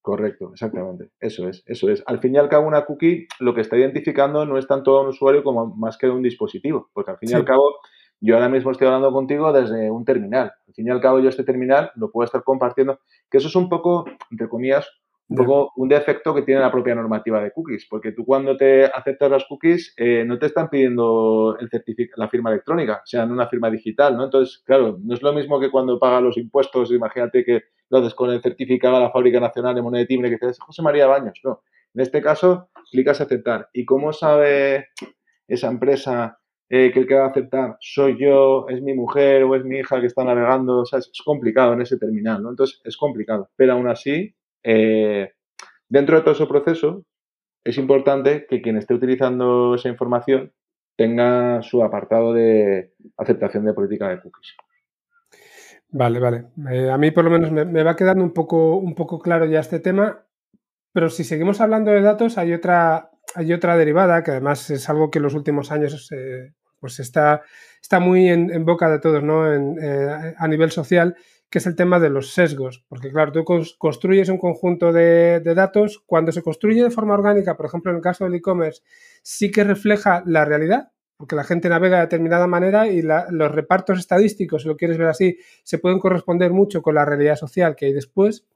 [0.00, 1.10] Correcto, exactamente.
[1.20, 2.02] Eso es, eso es.
[2.06, 5.08] Al fin y al cabo, una cookie lo que está identificando no es tanto un
[5.08, 7.76] usuario como más que un dispositivo, porque al fin y al cabo,
[8.20, 10.52] yo ahora mismo estoy hablando contigo desde un terminal.
[10.66, 13.56] Al fin y al cabo, yo este terminal lo puedo estar compartiendo, que eso es
[13.56, 14.88] un poco, entre comillas,
[15.28, 18.86] un poco un defecto que tiene la propia normativa de cookies, porque tú cuando te
[18.86, 21.68] aceptas las cookies eh, no te están pidiendo el
[22.16, 24.24] la firma electrónica, o sea, una firma digital, ¿no?
[24.24, 28.14] Entonces, claro, no es lo mismo que cuando pagas los impuestos, imagínate que lo haces
[28.14, 31.06] con el certificado de la Fábrica Nacional de Moneda de Timbre que dices José María
[31.06, 31.62] Baños, no.
[31.94, 33.68] En este caso, clicas a aceptar.
[33.72, 34.88] ¿Y cómo sabe
[35.46, 36.38] esa empresa
[36.70, 39.78] eh, que el que va a aceptar soy yo, es mi mujer o es mi
[39.78, 42.50] hija que está navegando, o sea, es, complicado en ese terminal, ¿no?
[42.50, 44.34] Entonces es complicado, pero aún así,
[44.70, 45.32] eh,
[45.88, 47.04] dentro de todo ese proceso,
[47.64, 50.52] es importante que quien esté utilizando esa información
[50.94, 54.56] tenga su apartado de aceptación de política de cookies.
[55.90, 56.44] Vale, vale.
[56.70, 59.60] Eh, a mí por lo menos me, va quedando un poco, un poco claro ya
[59.60, 60.26] este tema,
[60.92, 65.10] pero si seguimos hablando de datos, hay otra, hay otra derivada que además es algo
[65.10, 67.40] que en los últimos años eh, pues está,
[67.80, 69.50] está muy en, boca de todos ¿no?
[69.50, 71.16] Eh, a nivel social,
[71.50, 72.84] que es el tema de los sesgos.
[72.88, 73.44] Porque claro, tú
[73.78, 77.96] construyes un conjunto de, de datos, cuando se construye de forma orgánica, por ejemplo en
[77.96, 78.82] el caso del e-commerce,
[79.22, 83.98] sí que refleja la realidad, porque la gente navega de determinada manera y los repartos
[83.98, 87.86] estadísticos, si lo quieres ver así, se pueden corresponder mucho con la realidad social que
[87.86, 88.46] hay después.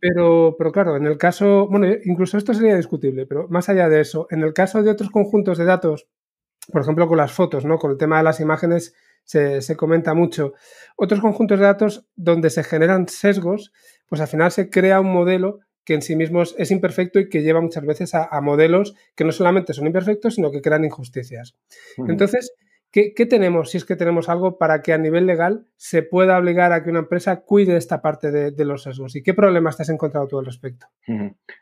[0.00, 4.00] Pero, pero claro, en el caso, bueno, incluso esto sería discutible, pero más allá de
[4.00, 6.06] eso, en el caso de otros conjuntos de datos,
[6.70, 7.78] por ejemplo, con las fotos, ¿no?
[7.78, 10.52] Con el tema de las imágenes se, se comenta mucho.
[10.96, 13.72] Otros conjuntos de datos donde se generan sesgos,
[14.08, 17.42] pues al final se crea un modelo que en sí mismo es, imperfecto y que
[17.42, 21.54] lleva muchas veces a, modelos que no solamente son imperfectos, sino que crean injusticias.
[22.08, 22.52] Entonces,
[22.94, 26.72] ¿qué, tenemos, si es que tenemos algo, para que a nivel legal se pueda obligar
[26.72, 29.16] a que una empresa cuide esta parte de, los sesgos?
[29.16, 30.86] ¿Y qué problemas te has encontrado tú al respecto?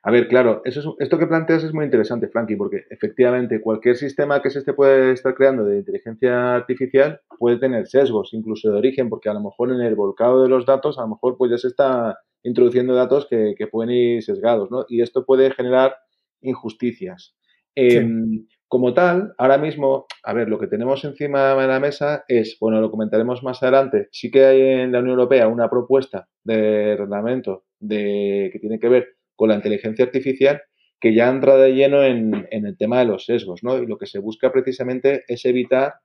[0.03, 4.43] A ver, claro, eso esto que planteas es muy interesante, Frankie, porque efectivamente cualquier sistema
[4.43, 9.09] que se esté puede estar creando de inteligencia artificial puede tener sesgos, incluso de origen,
[9.09, 11.57] porque a lo mejor en el volcado de los datos, a lo mejor pues ya
[11.57, 14.85] se está introduciendo datos que, pueden ir sesgados, ¿no?
[14.89, 15.97] Y esto puede generar
[16.43, 17.35] injusticias.
[17.75, 22.57] Em, como tal, ahora mismo, a ver, lo que tenemos encima de la mesa es,
[22.59, 26.97] bueno, lo comentaremos más adelante, sí que hay en la Unión Europea una propuesta de
[26.97, 30.63] reglamento de, que tiene que ver con la inteligencia artificial
[30.99, 33.77] que ya entra de lleno en, en el tema de los sesgos, ¿no?
[33.77, 35.97] Y lo que se busca precisamente es evitar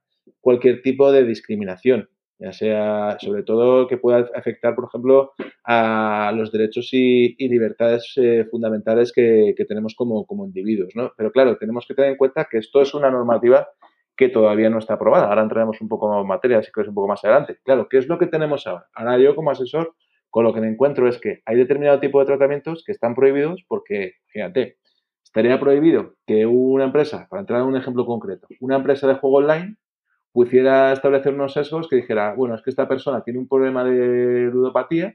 [0.42, 5.32] cualquier tipo de discriminación ya sea sobre todo que pueda afectar, por ejemplo,
[5.64, 10.92] a los derechos y, libertades eh, fundamentales que, tenemos como, como individuos.
[10.94, 11.12] ¿no?
[11.16, 13.68] Pero claro, tenemos que tener en cuenta que esto es una normativa
[14.16, 15.28] que todavía no está aprobada.
[15.28, 17.58] Ahora entraremos un poco en materia, así que es un poco más adelante.
[17.64, 18.86] Claro, ¿qué es lo que tenemos ahora?
[18.94, 19.94] Ahora yo como asesor,
[20.30, 23.64] con lo que me encuentro es que hay determinado tipo de tratamientos que están prohibidos
[23.68, 24.78] porque, fíjate,
[25.22, 29.36] estaría prohibido que una empresa, para entrar en un ejemplo concreto, una empresa de juego
[29.38, 29.76] online
[30.32, 34.50] pudiera establecer unos sesgos que dijera, bueno, es que esta persona tiene un problema de
[34.52, 35.14] ludopatía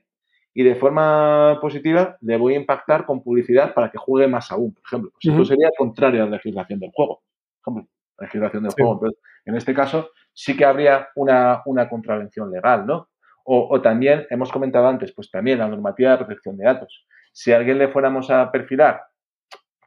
[0.54, 4.74] y de forma positiva le voy a impactar con publicidad para que juegue más aún,
[4.74, 5.12] por ejemplo.
[5.12, 7.24] Pues esto sería contrario a la legislación del juego.
[7.64, 8.94] Por la legislación del juego.
[8.94, 13.10] Entonces, en este caso, sí que habría una, una contravención legal, ¿no?
[13.46, 17.06] O, o, también, hemos comentado antes, pues también la normativa de protección de datos.
[17.34, 19.02] Si a alguien le fuéramos a perfilar,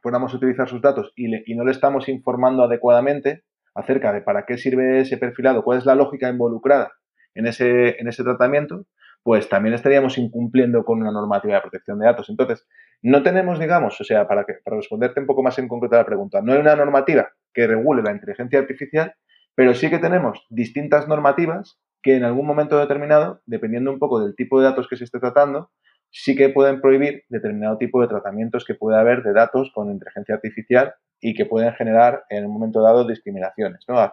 [0.01, 3.45] fuéramos a utilizar sus datos y, y no le estamos informando adecuadamente,
[3.77, 6.91] acerca de para qué sirve ese perfilado, cuál es la lógica involucrada
[7.35, 8.85] en ese, en ese tratamiento,
[9.23, 12.29] pues también estaríamos incumpliendo con una normativa de protección de datos.
[12.29, 12.67] Entonces,
[13.01, 15.99] no tenemos, digamos, o sea, para, que, para responderte un poco más en concreto a
[15.99, 19.13] la pregunta, no hay una normativa que regule la inteligencia artificial,
[19.53, 24.35] pero sí que tenemos distintas normativas que en algún momento determinado, dependiendo un poco del
[24.35, 25.69] tipo de datos que se esté tratando,
[26.11, 30.35] sí que pueden prohibir determinado tipo de tratamientos que puede haber de datos con inteligencia
[30.35, 33.99] artificial y que pueden generar en un momento dado discriminaciones ¿no?
[33.99, 34.11] a,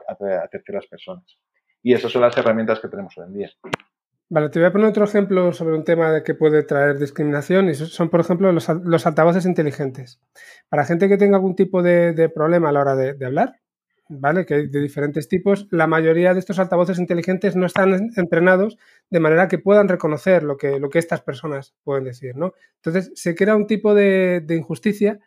[0.51, 1.25] terceras personas.
[1.83, 3.51] Y esas son las herramientas que tenemos hoy en día.
[4.31, 7.69] Vale, te voy a poner otro ejemplo sobre un tema de que puede traer discriminación
[7.69, 10.21] y son, por ejemplo, los, los altavoces inteligentes.
[10.71, 13.61] Para gente que tenga algún tipo de, problema a la hora de, hablar,
[14.09, 14.45] ¿vale?
[14.45, 18.77] Que hay de diferentes tipos, la mayoría de estos altavoces inteligentes no están entrenados
[19.11, 22.53] de manera que puedan reconocer lo que, lo que estas personas pueden decir, ¿no?
[22.77, 25.21] Entonces, se crea un tipo de, injusticia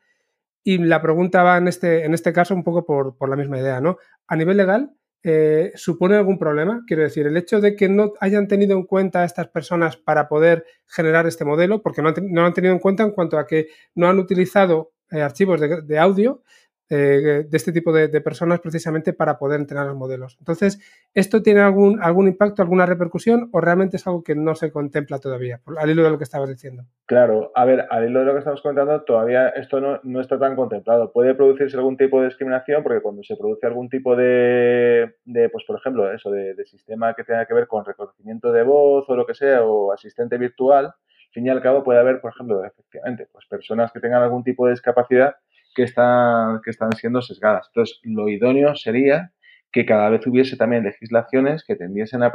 [0.63, 3.81] y la pregunta va en este, en este caso un poco por, la misma idea,
[3.81, 3.97] ¿no?
[4.27, 4.91] A nivel legal,
[5.23, 6.83] eh, ¿supone algún problema?
[6.85, 10.27] Quiero decir, el hecho de que no hayan tenido en cuenta a estas personas para
[10.27, 13.67] poder generar este modelo, porque no, lo han tenido en cuenta en cuanto a que
[13.95, 16.43] no han utilizado eh, archivos de, audio
[16.89, 20.37] eh, de este tipo de, personas precisamente para poder entrenar los modelos.
[20.39, 20.79] Entonces,
[21.13, 25.19] ¿esto tiene algún, algún impacto, alguna repercusión o realmente es algo que no se contempla
[25.19, 26.83] todavía, al hilo de lo que estabas diciendo?
[27.05, 30.39] Claro, a ver, al hilo de lo que estamos comentando, todavía esto no, no está
[30.39, 31.11] tan contemplado.
[31.11, 35.65] Puede producirse algún tipo de discriminación porque cuando se produce algún tipo de, de pues
[35.65, 39.15] por ejemplo, eso, de, de sistema que tenga que ver con reconocimiento de voz o
[39.15, 40.93] lo que sea, o asistente virtual, al
[41.33, 44.65] fin y al cabo puede haber, por ejemplo, efectivamente, pues personas que tengan algún tipo
[44.65, 45.35] de discapacidad
[45.77, 47.67] que están, que están siendo sesgadas.
[47.67, 49.31] Entonces, lo idóneo sería
[49.71, 52.31] que cada vez hubiese también legislaciones que tendiesen a,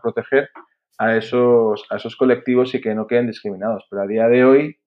[0.00, 0.50] proteger
[0.96, 3.84] a esos, a esos colectivos y que no queden discriminados.
[3.90, 4.78] Pero a día de hoy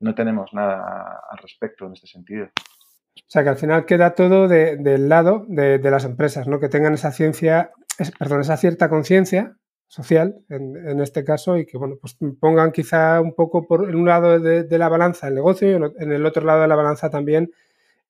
[0.00, 2.46] no tenemos nada al respecto en este sentido.
[2.46, 6.58] O sea que al final queda todo del lado de, las empresas, ¿no?
[6.58, 7.70] Que tengan esa ciencia,
[8.18, 9.54] perdón, esa cierta conciencia
[9.88, 14.06] social en, este caso y que bueno, pues pongan quizá un poco por en un
[14.06, 17.50] lado de, la balanza el negocio y en el otro lado de la balanza también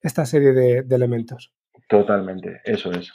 [0.00, 1.52] esta serie de, elementos.
[1.88, 3.12] Totalmente, eso es.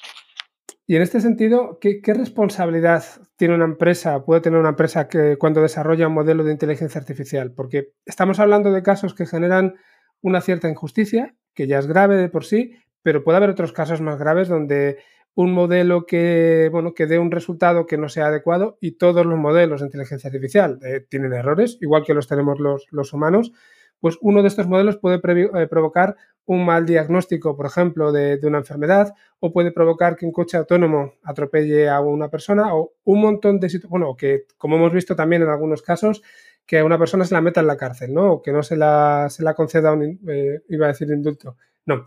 [0.87, 3.03] Y en este sentido, ¿qué, responsabilidad
[3.37, 7.53] tiene una empresa, puede tener una empresa que cuando desarrolla un modelo de inteligencia artificial?
[7.53, 9.75] Porque estamos hablando de casos que generan
[10.21, 14.01] una cierta injusticia, que ya es grave de por sí, pero puede haber otros casos
[14.01, 14.97] más graves donde
[15.35, 19.39] un modelo que, bueno, que dé un resultado que no sea adecuado y todos los
[19.39, 23.53] modelos de inteligencia artificial eh, tienen errores, igual que los tenemos los, los humanos,
[23.99, 28.57] pues uno de estos modelos puede eh, provocar un mal diagnóstico, por ejemplo, de, una
[28.57, 33.59] enfermedad, o puede provocar que un coche autónomo atropelle a una persona, o un montón
[33.59, 36.23] de situaciones, bueno, que como hemos visto también en algunos casos,
[36.65, 38.33] que una persona se la meta en la cárcel, ¿no?
[38.33, 42.05] O que no se la, se la conceda un, eh, iba a decir indulto, no,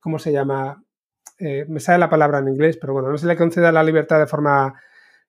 [0.00, 0.82] ¿cómo se llama?
[1.38, 4.26] Me sale la palabra en inglés, pero bueno, no se le conceda la libertad de
[4.26, 4.80] forma,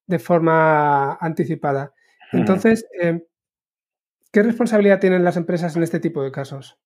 [0.05, 1.93] de forma anticipada.
[2.31, 2.85] Entonces,
[4.31, 6.77] ¿Qué responsabilidad tienen las empresas en este tipo de casos?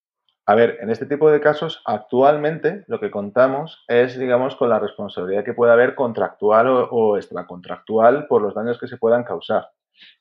[0.45, 4.79] A ver, en este tipo de casos, actualmente lo que contamos es, digamos, con la
[4.79, 9.71] responsabilidad que puede haber contractual o, extracontractual por los daños que se puedan causar.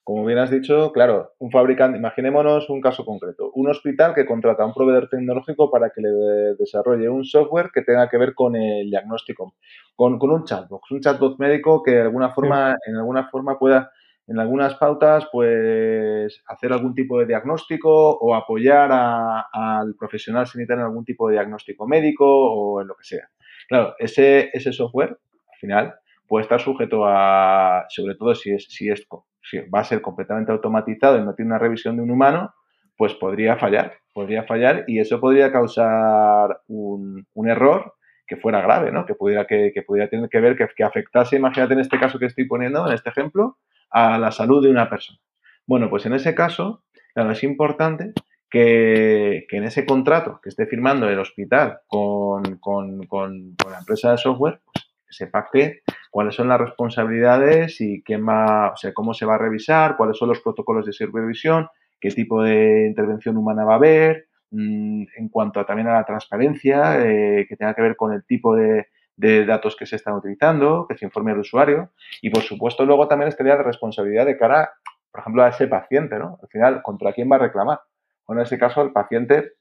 [0.04, 4.62] Como bien has dicho, claro, un fabricante, imaginémonos un caso concreto, un hospital que contrata
[4.62, 6.10] a un proveedor tecnológico para que le
[6.58, 9.54] desarrolle un software que tenga que ver con el diagnóstico,
[9.94, 13.90] con, un chatbot, un chatbot médico que de alguna forma, en alguna forma pueda
[14.28, 20.86] en algunas pautas, pues hacer algún tipo de diagnóstico o apoyar al profesional sanitario en
[20.86, 23.28] algún tipo de diagnóstico médico o en lo que sea.
[23.68, 25.94] Claro, ese, ese software, al final,
[26.28, 29.06] puede estar sujeto a, sobre todo si, es, si, es,
[29.42, 32.54] si va a ser completamente automatizado y no tiene una revisión de un humano,
[32.96, 37.94] pues podría fallar, podría fallar y eso podría causar un, error
[38.26, 39.04] que fuera grave, ¿no?
[39.04, 42.18] Que pudiera, que, que pudiera tener que ver, que, que afectase, imagínate en este caso
[42.18, 43.58] que estoy poniendo, en este ejemplo,
[43.90, 45.18] a la salud de una persona.
[45.66, 48.12] Bueno, pues en ese caso, claro, es importante
[48.52, 54.86] que, en ese contrato que esté firmando el hospital con, la empresa de software, pues,
[55.08, 59.38] se pacte cuáles son las responsabilidades y quién va, o sea, cómo se va a
[59.38, 64.26] revisar, cuáles son los protocolos de supervisión, qué tipo de intervención humana va a haber,
[64.50, 68.54] mm, en cuanto también a la transparencia, eh, que tenga que ver con el tipo
[68.54, 72.84] de, de datos que se están utilizando, que se informe al usuario y, por supuesto,
[72.84, 74.72] luego también estaría la responsabilidad de cara,
[75.10, 76.38] por ejemplo, a ese paciente, ¿no?
[76.42, 77.80] Al final, ¿contra quién va a reclamar?
[78.26, 79.52] Bueno, en ese caso, el paciente,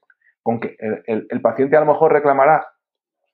[0.42, 2.66] con que el, paciente a lo mejor reclamará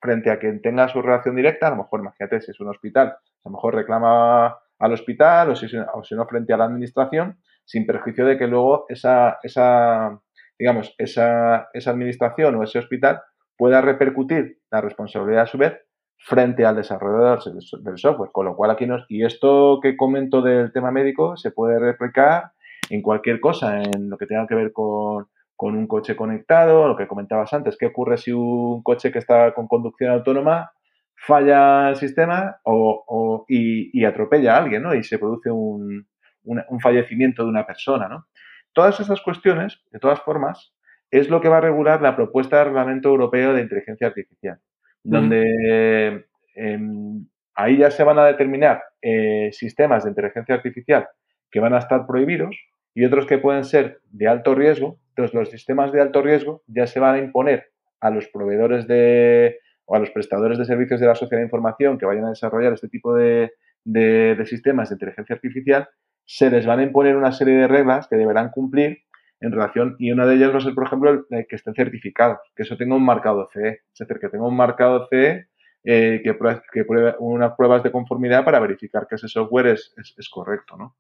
[0.01, 3.09] frente a quien tenga su relación directa, a lo mejor, imagínate, si es un hospital,
[3.09, 7.39] a lo mejor reclama al hospital o si, o si no frente a la administración,
[7.65, 10.21] sin perjuicio de que luego esa, esa
[10.59, 13.23] digamos, esa, esa administración o ese hospital
[13.57, 15.75] pueda repercutir la responsabilidad a su vez
[16.19, 18.31] frente al desarrollador del software.
[18.33, 22.53] Con lo cual aquí nos, y esto que comento del tema médico se puede replicar
[22.91, 27.07] en cualquier cosa, en lo que tenga que ver con, un coche conectado, lo que
[27.07, 30.73] comentabas antes, qué ocurre si un coche que está con conducción autónoma
[31.17, 34.95] falla el sistema o, y, atropella a alguien, ¿no?
[34.95, 36.07] Y se produce un,
[36.45, 38.27] un, fallecimiento de una persona, ¿no?
[38.73, 40.73] Todas esas cuestiones, de todas formas,
[41.11, 44.61] es lo que va a regular la propuesta de reglamento europeo de inteligencia artificial
[45.03, 51.09] donde em, ahí ya se van a determinar eh, sistemas de inteligencia artificial
[51.51, 52.57] que van a estar prohibidos
[52.99, 54.99] y otros que pueden ser de alto riesgo.
[55.11, 59.61] Entonces, los sistemas de alto riesgo ya se van a imponer a los proveedores de
[59.85, 62.73] o a los prestadores de servicios de la sociedad de información que vayan a desarrollar
[62.73, 63.53] este tipo de,
[63.85, 65.89] de sistemas de inteligencia artificial,
[66.25, 68.99] se les van a imponer una serie de reglas que deberán cumplir
[69.41, 72.39] en relación, y una de ellas va a ser, por ejemplo, el, que estén certificados,
[72.57, 75.47] que eso tenga un marcado CE, es decir, que tenga un marcado CE
[75.85, 76.37] eh, que,
[76.73, 79.95] que pruebe unas pruebas de conformidad para verificar que ese software es,
[80.31, 80.97] correcto, ¿no?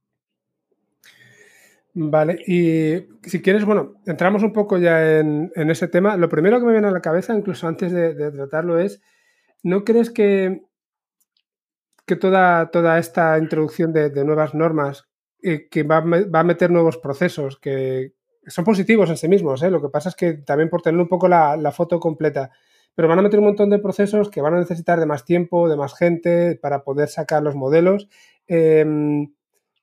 [1.94, 6.16] Vale, y si quieres, bueno, entramos un poco ya en, ese tema.
[6.16, 9.00] Lo primero que me viene a la cabeza, incluso antes de, tratarlo, es,
[9.62, 10.62] ¿no crees que,
[12.06, 15.08] que toda, toda esta introducción de, nuevas normas,
[15.42, 18.12] eh, que va, va, a meter nuevos procesos, que,
[18.48, 19.70] son positivos en sí mismos, ¿eh?
[19.70, 22.50] lo que pasa es que también por tener un poco la, foto completa,
[22.94, 25.68] pero van a meter un montón de procesos que van a necesitar de más tiempo,
[25.68, 28.08] de más gente para poder sacar los modelos.
[28.46, 29.32] Em,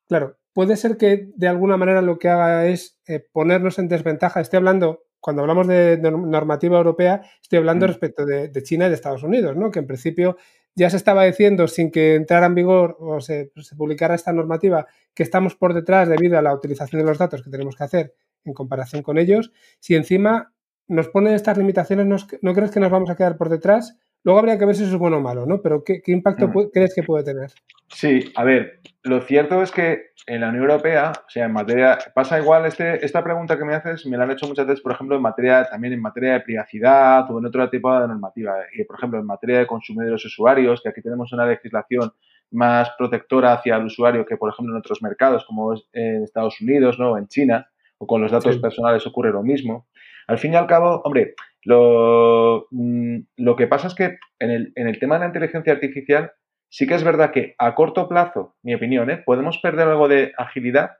[0.08, 4.40] claro, puede ser que de alguna manera lo que haga es eh, ponernos en desventaja.
[4.40, 7.90] Estoy hablando, cuando hablamos de, normativa europea, estoy hablando mm.
[7.90, 9.70] respecto de, China y de Estados Unidos, ¿no?
[9.70, 10.38] que en principio
[10.74, 14.88] ya se estaba diciendo sin que entrara en vigor o se, se publicara esta normativa
[15.14, 18.14] que estamos por detrás debido a la utilización de los datos que tenemos que hacer
[18.46, 19.52] en comparación con ellos,
[19.82, 20.54] si encima
[20.88, 22.08] nos pone estas limitaciones,
[22.42, 23.98] ¿no crees que nos vamos a quedar por detrás?
[24.26, 25.62] Luego habría que ver si eso es bueno o malo, ¿no?
[25.62, 26.72] Pero ¿qué, impacto mm.
[26.74, 27.52] crees que puede tener?
[27.90, 32.00] Sí, a ver, lo cierto es que en la Unión Europea, o sea, en materia,
[32.16, 34.94] pasa igual, este, esta pregunta que me haces me la han hecho muchas veces, por
[34.94, 38.56] ejemplo, en materia, también en materia de privacidad o en otro tipo de normativa.
[38.74, 42.12] Y, por ejemplo, en materia de consumo de los usuarios, que aquí tenemos una legislación
[42.50, 46.60] más protectora hacia el usuario que, por ejemplo, en otros mercados, como es en Estados
[46.62, 47.12] Unidos, ¿no?
[47.12, 47.70] O en China,
[48.00, 49.86] o con los datos personales ocurre lo mismo.
[50.26, 51.36] Al fin y al cabo, hombre,
[51.66, 56.32] lo, mm, lo que pasa es que en el, tema de la inteligencia artificial
[56.70, 59.22] sí que es verdad que a corto plazo, mi opinión, ¿eh?
[59.26, 60.92] podemos perder algo de agilidad,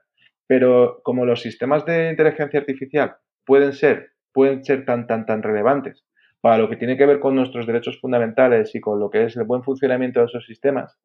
[0.48, 6.04] pero como los sistemas de inteligencia artificial pueden ser, pueden ser tan, tan, tan relevantes
[6.40, 9.36] para lo que tiene que ver con nuestros derechos fundamentales y con lo que es
[9.36, 10.98] el buen funcionamiento de esos sistemas,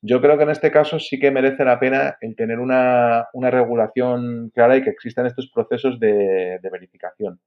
[0.00, 4.50] yo creo que en este caso sí que merece la pena el tener una, regulación
[4.54, 7.40] clara y que existan estos procesos de verificación.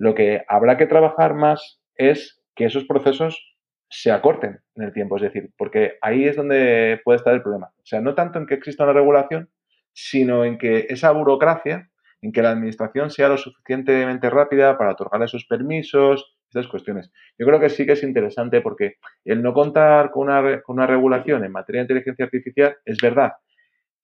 [0.00, 3.54] Lo que habrá que trabajar más es que esos procesos
[3.90, 7.66] se acorten en el tiempo, es decir, porque ahí es donde puede estar el problema.
[7.76, 9.50] O sea, no tanto en que exista una regulación,
[9.92, 11.90] sino en que esa burocracia,
[12.22, 17.12] en que la administración sea lo suficientemente rápida para otorgar esos permisos, esas cuestiones.
[17.38, 18.94] Yo creo que sí que es interesante porque
[19.26, 23.32] el no contar con una, con una regulación en materia de inteligencia artificial es verdad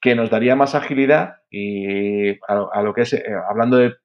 [0.06, 3.96] que nos daría más agilidad y a, lo que es, eh, hablando de,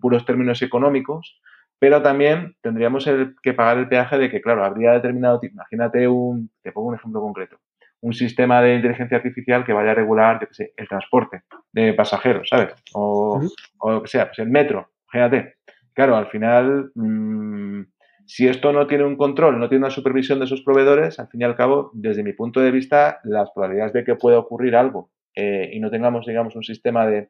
[0.00, 1.40] puros términos económicos,
[1.78, 3.08] pero también tendríamos
[3.40, 7.20] que pagar el peaje de que, claro, habría determinado, imagínate un, te pongo un ejemplo
[7.20, 7.60] concreto,
[8.00, 11.94] un sistema de inteligencia artificial que vaya a regular, yo qué sé, el transporte de
[11.94, 12.74] pasajeros, ¿sabes?
[12.92, 13.40] O,
[13.84, 15.58] lo que sea, pues el metro, imagínate.
[15.92, 17.82] Claro, al final, mm,
[18.26, 21.42] si esto no tiene un control, no tiene una supervisión de sus proveedores, al fin
[21.42, 25.12] y al cabo, desde mi punto de vista, las probabilidades de que pueda ocurrir algo
[25.34, 27.28] eh, y no tengamos, digamos, un sistema de,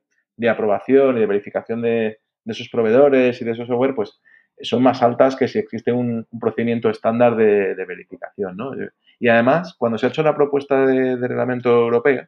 [0.49, 4.21] aprobación y de verificación de, esos proveedores y de esos software, pues
[4.61, 8.57] son más altas que si existe un, procedimiento estándar de, verificación.
[8.57, 8.73] ¿no?
[9.19, 12.27] Y además, cuando se ha hecho la propuesta de, reglamento europeo,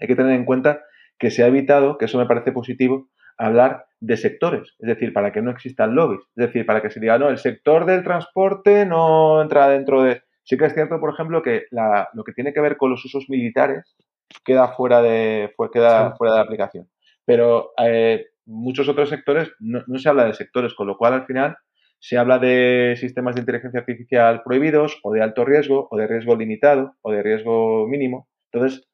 [0.00, 0.82] hay que tener en cuenta
[1.18, 5.32] que se ha evitado, que eso me parece positivo, hablar de sectores, es decir, para
[5.32, 8.86] que no existan lobbies, es decir, para que se diga, no, el sector del transporte
[8.86, 10.22] no entra dentro de...
[10.44, 13.28] Sí que es cierto, por ejemplo, que lo que tiene que ver con los usos
[13.28, 13.96] militares
[14.44, 16.88] queda fuera de, queda fuera de la aplicación.
[17.24, 21.56] Pero eh, muchos otros sectores no, se habla de sectores, con lo cual al final
[22.00, 26.36] se habla de sistemas de inteligencia artificial prohibidos o de alto riesgo o de riesgo
[26.36, 28.28] limitado o de riesgo mínimo.
[28.52, 28.88] Entonces,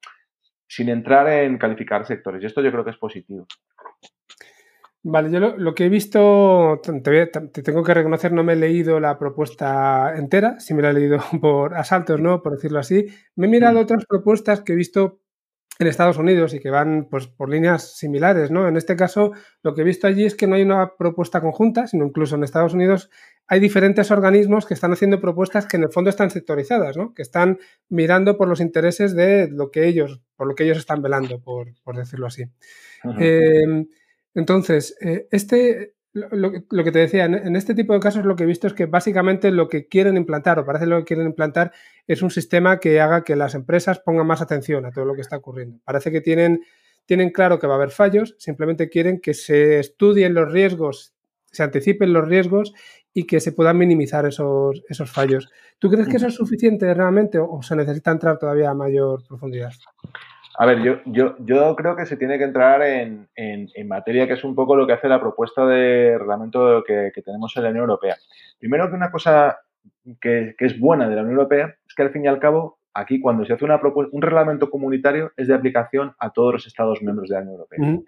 [0.66, 2.43] sin entrar en calificar sectores.
[2.43, 3.47] Y esto yo creo que es positivo.
[5.07, 7.26] Vale, yo lo, que he visto, te,
[7.62, 11.18] tengo que reconocer, no me he leído la propuesta entera, si me la he leído
[11.43, 12.43] por asaltos, ¿no?
[12.43, 13.07] Por decirlo así.
[13.37, 13.82] Me he mirado mm.
[13.82, 15.20] otras propuestas que he visto
[15.79, 18.68] en Estados Unidos y que van pues, por líneas similares, ¿no?
[18.68, 21.87] En este caso, lo que he visto allí es que no hay una propuesta conjunta,
[21.87, 23.11] sino incluso en Estados Unidos
[23.47, 27.12] hay diferentes organismos que están haciendo propuestas que en el fondo están sectorizadas, ¿no?
[27.12, 27.59] Que están
[27.89, 31.75] mirando por los intereses de lo que ellos, por lo que ellos están velando, por,
[31.95, 32.45] decirlo así.
[33.18, 33.87] Eh,
[34.35, 38.47] entonces, eh, este, lo, que te decía, en, este tipo de casos lo que he
[38.47, 41.73] visto es que básicamente lo que quieren implantar, o parece lo que quieren implantar,
[42.07, 45.23] es un sistema que haga que las empresas pongan más atención a todo lo que
[45.23, 45.81] está ocurriendo.
[45.85, 46.61] Parece que tienen,
[47.05, 51.15] tienen claro que va a haber fallos, simplemente quieren que se estudien los riesgos,
[51.51, 52.75] se anticipen los riesgos
[53.12, 55.51] y que se puedan minimizar esos, esos fallos.
[55.81, 59.73] ¿Tú crees que eso es suficiente realmente o se necesita entrar todavía a mayor profundidad?
[60.57, 64.35] A ver, yo, yo, yo creo que se tiene que entrar en, en, materia, que
[64.35, 67.71] es un poco lo que hace la propuesta de reglamento que, que tenemos en la
[67.71, 68.17] Unión Europea.
[68.59, 69.59] Primero que una cosa
[70.21, 72.79] que, que, es buena de la Unión Europea es que al fin y al cabo,
[72.93, 77.03] aquí cuando se hace una un reglamento comunitario es de aplicación a todos los Estados
[77.03, 78.01] miembros de la Unión Europea.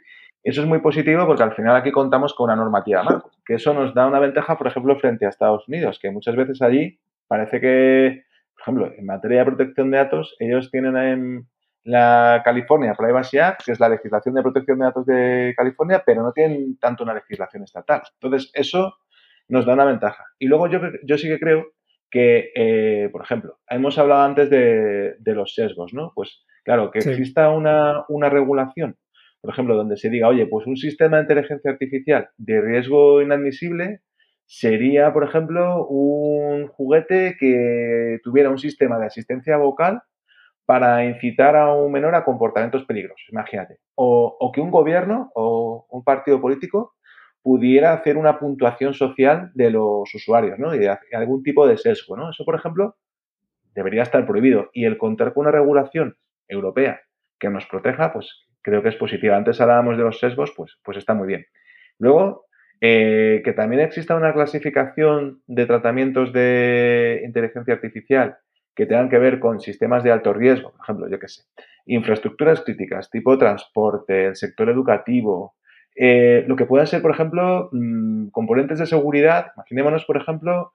[0.44, 3.74] Eso es muy positivo porque al final aquí contamos con una normativa marco, que eso
[3.74, 7.60] nos da una ventaja, por ejemplo, frente a Estados Unidos, que muchas veces allí parece
[7.60, 8.22] que,
[8.54, 11.46] por ejemplo, en materia de protección de datos, ellos tienen en,
[11.86, 16.22] la California Privacy Act, que es la legislación de protección de datos de California, pero
[16.22, 18.02] no tienen tanto una legislación estatal.
[18.20, 18.96] Entonces, eso
[19.48, 20.24] nos da una ventaja.
[20.40, 21.66] Y luego yo, yo sí que creo
[22.10, 26.10] que, eh, por ejemplo, hemos hablado antes de, los sesgos, ¿no?
[26.14, 28.96] Pues claro, que exista una, una regulación,
[29.40, 34.00] por ejemplo, donde se diga, oye, pues un sistema de inteligencia artificial de riesgo inadmisible
[34.44, 40.02] sería, por ejemplo, un juguete que tuviera un sistema de asistencia vocal
[40.66, 43.78] para incitar a un menor a comportamientos peligrosos, imagínate.
[43.94, 46.94] O, que un gobierno o un partido político
[47.42, 50.74] pudiera hacer una puntuación social de los usuarios, ¿no?
[50.74, 52.30] Y de algún tipo de sesgo, ¿no?
[52.30, 52.96] Eso, por ejemplo,
[53.74, 54.70] debería estar prohibido.
[54.72, 56.16] Y el contar con una regulación
[56.48, 57.00] europea
[57.38, 59.36] que nos proteja, pues creo que es positiva.
[59.36, 61.46] Antes hablábamos de los sesgos, pues, pues está muy bien.
[61.98, 62.44] Luego,
[62.82, 68.36] Eh, que también exista una clasificación de tratamientos de inteligencia artificial
[68.76, 71.42] que tengan que ver con sistemas de alto riesgo, por ejemplo, yo qué sé,
[71.86, 75.54] infraestructuras críticas, tipo transporte, el sector educativo,
[75.96, 80.72] eh, lo que puedan ser, por ejemplo, mm, componentes de seguridad, imaginémonos, por ejemplo,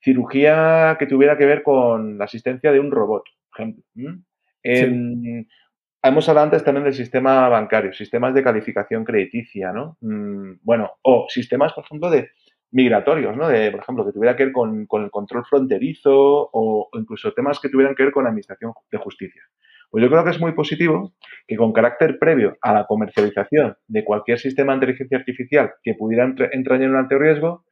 [0.00, 3.84] cirugía que tuviera que ver con la asistencia de un robot, por ejemplo.
[6.06, 9.96] Hemos hablado antes también del sistema bancario, sistemas de calificación crediticia, ¿no?
[10.02, 12.28] Mm, bueno, o sistemas, por ejemplo, de
[12.74, 13.48] migratorios, ¿no?
[13.48, 17.68] De, por ejemplo, que tuviera que ver con, el control fronterizo o, incluso temas que
[17.68, 19.42] tuvieran que ver con la administración de justicia.
[19.90, 21.14] Pues yo creo que es muy positivo
[21.46, 26.24] que con carácter previo a la comercialización de cualquier sistema de inteligencia artificial que pudiera
[26.24, 27.64] entrar en un alto riesgo,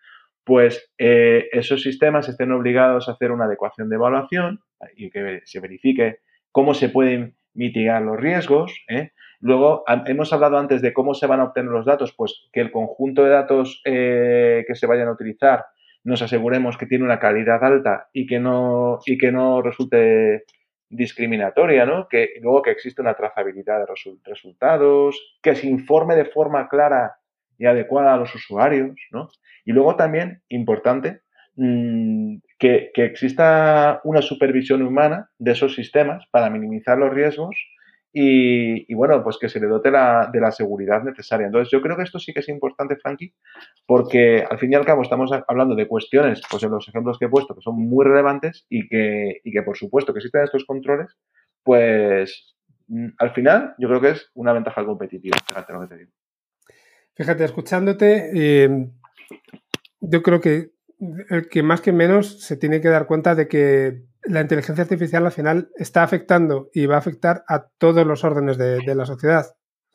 [0.44, 4.61] pues eh, esos sistemas estén obligados a hacer una adecuación de evaluación
[4.94, 6.18] y que se verifique
[6.53, 8.72] cómo se pueden mitigar los riesgos.
[8.88, 9.11] ¿eh?
[9.43, 12.70] Luego, hemos hablado antes de cómo se van a obtener los datos, pues que el
[12.72, 15.66] conjunto de datos eh, que se vayan a utilizar
[16.05, 20.45] nos aseguremos que tiene una calidad alta y que no, y que no resulte
[20.88, 22.09] discriminatoria, ¿no?
[22.09, 23.86] Que luego que existe una trazabilidad de
[24.24, 27.16] resultados, que se informe de forma clara
[27.57, 29.28] y adecuada a los usuarios, ¿no?
[29.64, 31.20] Y luego también, importante,
[31.55, 37.57] Mm, que, exista una supervisión humana de esos sistemas para minimizar los riesgos
[38.14, 41.46] y, bueno, pues que se le dote de la seguridad necesaria.
[41.46, 43.32] Entonces, yo creo que esto sí que es importante, Frankie,
[43.86, 47.24] porque al fin y al cabo estamos hablando de cuestiones, pues en los ejemplos que
[47.24, 51.16] he puesto, que son muy relevantes y que, que por supuesto que existen estos controles,
[51.62, 52.54] pues
[52.88, 56.10] mm, al final yo creo que es una ventaja competitiva, fíjate lo que te digo.
[57.14, 58.88] Fíjate, escuchándote, eh,
[60.00, 60.70] yo creo que
[61.30, 65.26] el que más que menos se tiene que dar cuenta de que la inteligencia artificial
[65.26, 69.46] al final está afectando y va a afectar a todos los órdenes de, la sociedad.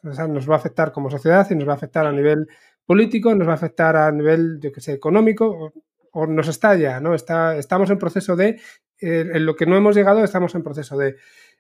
[0.03, 2.47] O sea, nos va a afectar como sociedad y nos va a afectar a nivel
[2.86, 5.72] político, nos va a afectar a nivel, yo que sé, económico,
[6.12, 7.14] o, nos estalla, ¿no?
[7.14, 8.60] Está, estamos en proceso de,
[8.99, 11.16] en lo que no hemos llegado, estamos en proceso de.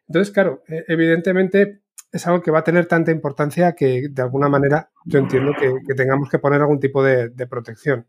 [0.07, 1.81] Entonces, claro, e, evidentemente
[2.11, 5.93] es algo que va a tener tanta importancia que de alguna manera yo entiendo que,
[5.93, 8.07] tengamos que poner algún tipo de protección.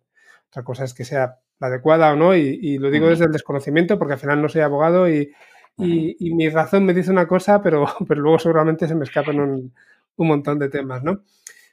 [0.51, 3.99] Otra cosa es que sea la adecuada o no, y, lo digo desde el desconocimiento
[3.99, 5.33] porque al final no soy abogado y,
[5.77, 9.75] mi razón me dice una cosa, pero, pero luego seguramente se me escapan un,
[10.17, 11.23] montón de temas, ¿no?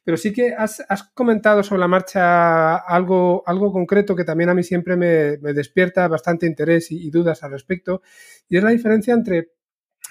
[0.04, 0.84] Pero sí que has,
[1.16, 6.46] comentado sobre la marcha algo, algo concreto que también a mí siempre me, despierta bastante
[6.46, 8.02] interés y, dudas al respecto,
[8.48, 9.54] y es la diferencia entre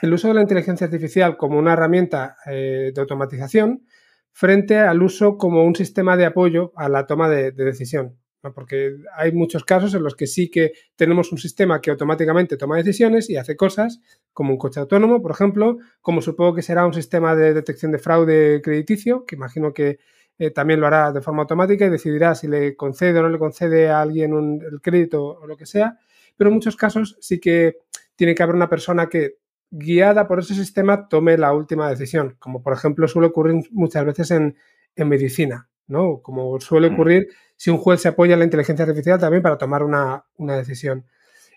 [0.03, 3.87] el uso de la inteligencia artificial como una herramienta eh, de automatización
[4.33, 8.17] frente al uso como un sistema de apoyo a la toma de decisión
[8.53, 12.77] porque hay muchos casos en los que sí que tenemos un sistema que automáticamente toma
[12.77, 14.01] decisiones y hace cosas,
[14.33, 17.99] como un coche autónomo, por ejemplo, como supongo que será un sistema de detección de
[17.99, 19.99] fraude crediticio, que imagino que
[20.39, 23.39] eh, también lo hará de forma automática y decidirá si le concede o no le
[23.39, 25.99] concede a alguien el crédito o lo que sea,
[26.37, 27.79] pero en muchos casos sí que
[28.17, 29.39] tiene que haber una persona que
[29.71, 34.31] guiada por ese sistema tome la última decisión, como por ejemplo suele ocurrir muchas veces
[34.31, 34.57] en,
[34.97, 36.21] en medicina, ¿no?
[36.23, 36.95] Como suele mm.
[36.95, 37.29] ocurrir
[37.65, 41.07] si un juez se apoya en la inteligencia artificial también para tomar una, decisión.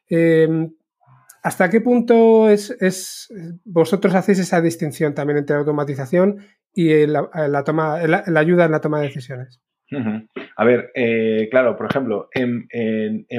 [0.10, 0.72] Em,
[1.44, 3.28] ¿Hasta qué punto es,
[3.66, 6.38] vosotros hacéis esa distinción también entre automatización
[6.74, 9.62] y la, toma, la, ayuda en la toma de decisiones?
[10.56, 12.70] A ver, eh, claro, por ejemplo, en,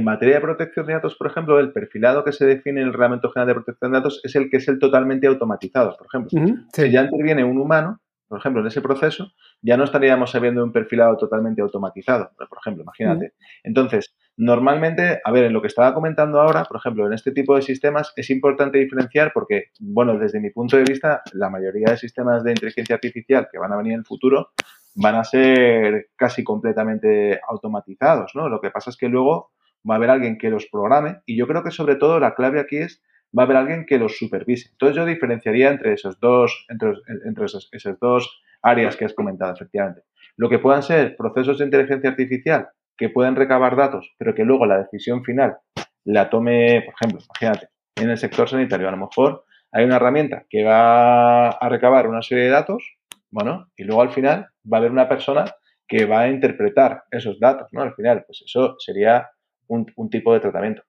[0.05, 3.31] materia de protección de datos, por ejemplo, el perfilado que se define en el Reglamento
[3.31, 5.97] General de Protección de Datos es el que es el totalmente automatizado.
[5.97, 9.33] Por ejemplo, si ya interviene un humano, por ejemplo, en ese proceso,
[9.63, 13.33] ya no estaríamos sabiendo un perfilado totalmente automatizado, por ejemplo, imagínate.
[13.63, 17.57] Entonces, normalmente, a ver, en lo que estaba comentando ahora, por ejemplo, en este tipo
[17.57, 21.97] de sistemas es importante diferenciar porque, bueno, desde mi punto de vista, la mayoría de
[21.97, 24.51] sistemas de inteligencia artificial que van a venir en el futuro
[24.95, 28.49] van a ser casi completamente automatizados, ¿no?
[28.49, 29.53] Lo que pasa es que luego
[29.89, 32.61] va a haber alguien que los programe y yo creo que sobre todo la clave
[32.61, 33.03] aquí es
[33.37, 34.71] va a haber alguien que los supervise.
[34.71, 36.93] Entonces yo diferenciaría entre esos dos, entre,
[37.25, 40.03] entre esos, esas dos áreas que has comentado, efectivamente.
[40.37, 44.67] Lo que puedan ser procesos de inteligencia artificial que pueden recabar datos, pero que luego
[44.67, 45.59] la decisión final
[46.05, 50.45] la tome, por ejemplo, imagínate, en el sector sanitario, a lo mejor hay una herramienta
[50.49, 52.99] que va a recabar una serie de datos,
[53.31, 55.45] bueno, y luego al final va a haber una persona
[55.87, 57.83] que va a interpretar esos datos, ¿no?
[57.83, 59.29] Al final, pues eso sería
[59.67, 60.83] un, un tipo de tratamiento.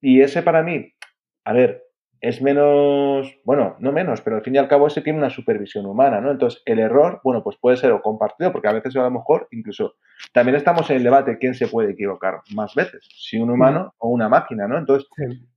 [0.00, 0.92] Y ese para mí
[1.44, 1.84] a ver,
[2.22, 5.86] es menos, bueno, no menos, pero al fin y al cabo ese tiene una supervisión
[5.86, 6.30] humana, ¿no?
[6.30, 9.48] Entonces, el error, bueno, pues puede ser o compartido, porque a veces a lo mejor
[9.50, 9.96] incluso
[10.32, 14.08] también estamos en el debate quién se puede equivocar más veces, si un humano o
[14.08, 14.78] una máquina, ¿no?
[14.78, 15.08] Entonces,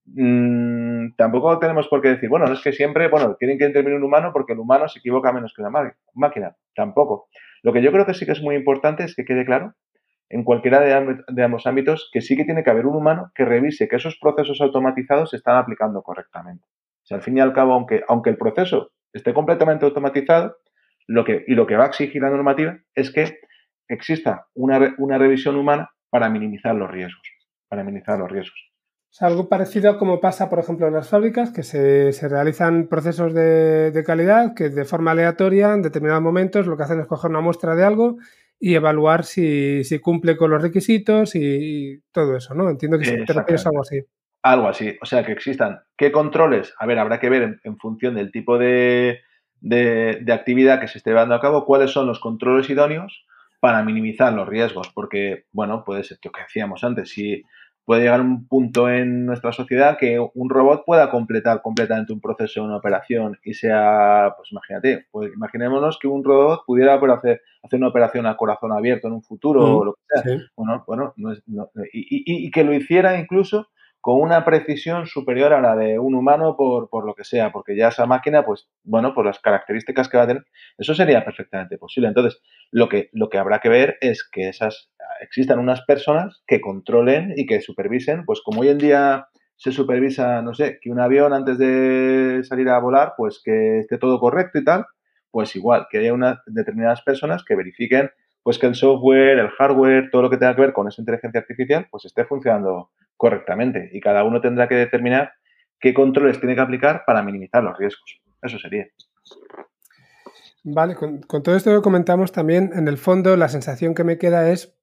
[0.06, 4.00] mm, tampoco tenemos por qué decir, bueno, no es que siempre, bueno, tienen que intervenir
[4.00, 7.28] un humano porque el humano se equivoca menos que la máquina, tampoco.
[7.62, 9.76] Lo que yo creo que sí que es muy importante es que quede claro
[10.36, 13.88] en cualquiera de, ambos ámbitos que sí que tiene que haber un humano que revise
[13.88, 16.66] que esos procesos automatizados se están aplicando correctamente.
[17.04, 20.58] O sea, al fin y al cabo, aunque, el proceso esté completamente automatizado,
[21.08, 23.40] y lo que va a exigir la normativa es que
[23.88, 24.78] exista una,
[25.18, 27.24] revisión humana para minimizar los riesgos.
[27.70, 28.60] Para minimizar los riesgos.
[29.10, 33.34] Es algo parecido a como pasa, por ejemplo, en las fábricas, que se, realizan procesos
[33.34, 37.40] de, calidad que de forma aleatoria, en determinados momentos, lo que hacen es coger una
[37.40, 38.18] muestra de algo
[38.60, 42.70] y evaluar si, cumple con los requisitos y, todo eso, ¿no?
[42.70, 44.01] Entiendo que te refieres a algo así.
[44.43, 45.80] Algo así, o sea, que existan.
[45.97, 46.74] ¿Qué controles?
[46.80, 49.22] A ver, habrá que ver en, función del tipo de,
[49.60, 53.26] de, actividad que se esté llevando a cabo, cuáles son los controles idóneos
[53.60, 57.43] para minimizar los riesgos, porque, bueno, puede ser lo que decíamos antes, si
[57.86, 62.64] puede llegar un punto en nuestra sociedad que un robot pueda completar completamente un proceso,
[62.64, 67.90] una operación y sea, pues imagínate, pues imaginémonos que un robot pudiera hacer, hacer una
[67.90, 70.40] operación a corazón abierto en un futuro o lo que sea.
[70.56, 71.14] Bueno, bueno,
[71.94, 73.68] y, y, que lo hiciera incluso
[74.06, 77.76] con una precisión superior a la de un humano por, por, lo que sea, porque
[77.76, 80.45] ya esa máquina, pues, bueno, por las características que va a tener,
[80.78, 82.10] eso sería perfectamente posible.
[82.10, 82.39] Entonces,
[82.70, 84.91] lo que, lo que habrá que ver es que esas
[85.22, 89.26] existan unas personas que controlen y que supervisen, pues como hoy en día
[89.56, 93.97] se supervisa, no sé, que un avión antes de salir a volar, pues que esté
[93.97, 94.86] todo correcto y tal,
[95.32, 98.12] pues igual, que haya unas determinadas personas que verifiquen
[98.43, 101.39] pues que el software, el hardware, todo lo que tenga que ver con esa inteligencia
[101.39, 105.34] artificial, pues esté funcionando correctamente y cada uno tendrá que determinar
[105.80, 108.22] qué controles tiene que aplicar para minimizar los riesgos.
[108.41, 108.88] Eso sería.
[110.63, 114.49] Vale, con, todo esto que comentamos también, en el fondo la sensación que me queda
[114.49, 114.76] es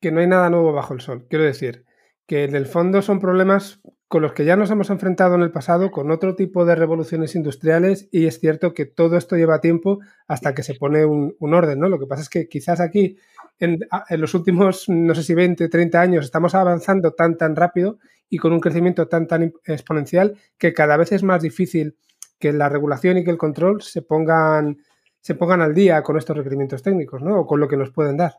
[0.00, 1.26] que no hay nada nuevo bajo el sol.
[1.30, 1.86] Quiero decir,
[2.26, 3.80] que en el fondo son problemas
[4.14, 7.34] con los que ya nos hemos enfrentado en el pasado con otro tipo de revoluciones
[7.34, 9.98] industriales y es cierto que todo esto lleva tiempo
[10.28, 11.88] hasta que se pone un, orden, ¿no?
[11.88, 13.16] Lo que pasa es que quizás aquí
[13.58, 17.98] en, los últimos, no sé si 20, 30 años estamos avanzando tan, tan rápido
[18.30, 21.96] y con un crecimiento tan, tan exponencial que cada vez es más difícil
[22.38, 24.78] que la regulación y que el control se pongan,
[25.22, 27.40] se pongan al día con estos requerimientos técnicos, ¿no?
[27.40, 28.34] O con lo que nos pueden dar.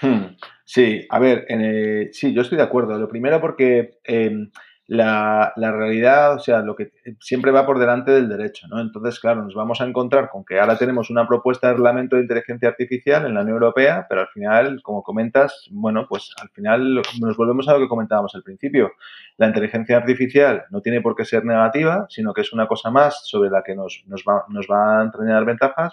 [0.00, 0.36] Hmm.
[0.64, 1.46] Sí, a ver,
[2.12, 2.96] sí, yo estoy de acuerdo.
[2.96, 4.52] Lo primero porque em,
[4.90, 8.80] la, la, realidad, o sea, lo que siempre va por delante del derecho, ¿no?
[8.80, 12.22] Entonces, claro, nos vamos a encontrar con que ahora tenemos una propuesta de reglamento de
[12.22, 17.02] inteligencia artificial en la Unión Europea, pero al final, como comentas, bueno, pues al final
[17.20, 18.90] nos volvemos a lo que comentábamos al principio.
[19.36, 23.28] La inteligencia artificial no tiene por qué ser negativa, sino que es una cosa más
[23.28, 25.92] sobre la que nos, nos, va, nos va a entrenar ventajas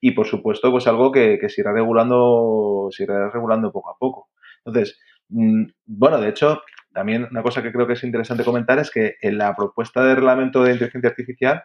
[0.00, 3.98] y, por supuesto, pues algo que, que se irá regulando, se irá regulando poco a
[3.98, 4.30] poco.
[4.64, 6.62] Entonces, mm, bueno, de hecho,
[6.92, 10.14] también una cosa que creo que es interesante comentar es que en la propuesta de
[10.14, 11.64] reglamento de inteligencia artificial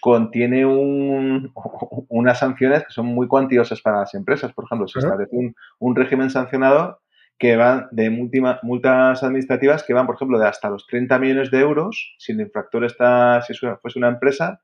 [0.00, 0.64] contiene
[2.08, 4.52] unas sanciones que son muy cuantiosas para las empresas.
[4.52, 5.34] Por ejemplo, se establece
[5.80, 7.00] un, régimen sancionador
[7.38, 11.60] que va de multas administrativas que van, por ejemplo, de hasta los 30 millones de
[11.60, 14.60] euros si el infractor está, si fuese una empresa,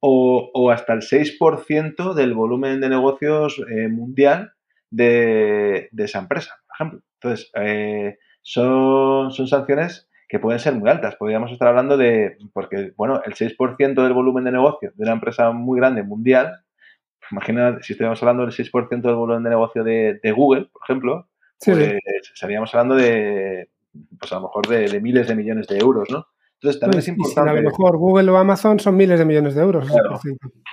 [0.00, 4.52] o, hasta el 6% del volumen de negocios eh, mundial
[4.90, 7.00] de, esa empresa, por ejemplo.
[7.20, 11.16] Entonces, eh, son, son sanciones que pueden ser muy altas.
[11.16, 15.50] Podríamos estar hablando de, porque, bueno, el 6% del volumen de negocio de una empresa
[15.50, 16.60] muy grande mundial,
[17.32, 21.28] imagina si estuviéramos hablando del 6% del volumen de negocio de, Google, por ejemplo,
[21.64, 21.98] pues
[22.32, 23.68] estaríamos hablando de,
[24.16, 26.28] pues a lo mejor de, de, miles de millones de euros, ¿no?
[26.60, 27.50] Entonces también es importante.
[27.50, 29.86] a lo mejor Google o Amazon son miles de millones de euros.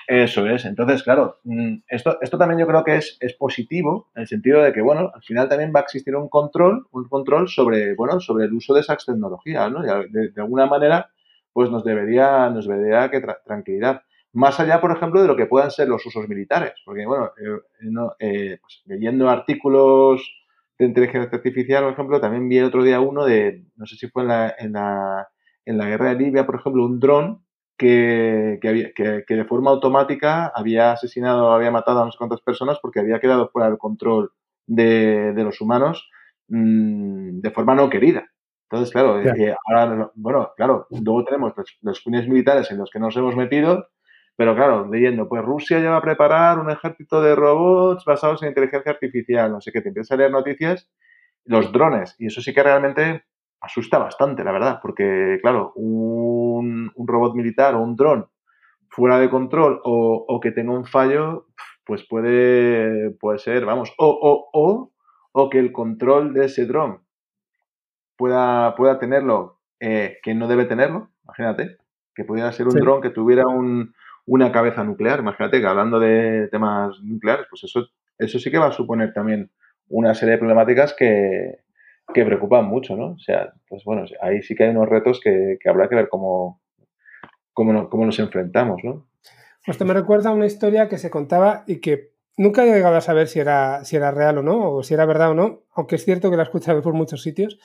[0.07, 0.65] eso es.
[0.65, 4.61] Entonces, claro, mm, esto, esto también yo creo que es, es positivo en el sentido
[4.61, 8.21] de que, bueno, al final también va a existir un control, un control sobre, bueno,
[8.21, 9.81] sobre el uso de esas tecnologías, ¿no?
[9.81, 11.09] De, alguna manera,
[11.51, 14.03] pues nos debería, nos debería que tranquilidad.
[14.31, 16.73] Más allá, por ejemplo, de lo que puedan ser los usos militares.
[16.85, 20.23] Porque, bueno, eh, eh, pues, leyendo artículos
[20.79, 24.07] de inteligencia artificial, por ejemplo, también vi el otro día uno de, no sé si
[24.07, 25.27] fue en la, en la
[25.65, 27.43] en la guerra de Libia, por ejemplo, un dron
[27.77, 32.99] que, que, de forma automática había asesinado, había matado a no sé cuántas personas porque
[32.99, 34.31] había quedado fuera del control
[34.67, 36.09] de, los humanos
[36.47, 38.29] mm, de forma no querida.
[38.69, 39.21] Entonces, claro,
[39.67, 43.87] ahora, bueno, claro, luego tenemos los, fines militares en los que nos hemos metido,
[44.35, 48.49] pero claro, leyendo, pues Rusia ya va a preparar un ejército de robots basados en
[48.49, 50.89] inteligencia artificial, no sé qué, te empiezas a leer noticias,
[51.45, 53.25] los drones, y eso sí que realmente
[53.63, 58.27] asusta bastante, la verdad, porque, claro, un, robot militar o un dron
[58.89, 61.47] fuera de control o, que tenga un fallo,
[61.85, 64.91] pues puede, puede ser, vamos, o, o, o,
[65.31, 67.01] o que el control de ese dron
[68.17, 71.77] pueda, pueda tenerlo eh, que no debe tenerlo, imagínate,
[72.13, 73.95] que pudiera ser un dron que tuviera un,
[74.25, 77.87] una cabeza nuclear, imagínate que hablando de temas nucleares, pues eso
[78.19, 79.51] eso sí que va a suponer también
[79.89, 81.62] una serie de problemáticas que,
[82.07, 83.13] preocupan mucho, ¿no?
[83.13, 86.61] O sea, pues bueno, ahí sí que hay unos retos que, habrá que ver cómo,
[87.53, 89.07] cómo, cómo nos enfrentamos, ¿no?
[89.65, 93.27] Esto me recuerda una historia que se contaba y que nunca he llegado a saber
[93.27, 96.03] si era, si era real o no, o si era verdad o no, aunque es
[96.03, 97.59] cierto que la he escuchado por muchos sitios,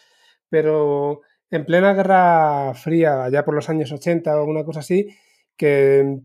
[0.49, 5.09] pero en plena Guerra Fría, allá por los años 80 o una cosa así,
[5.57, 6.20] que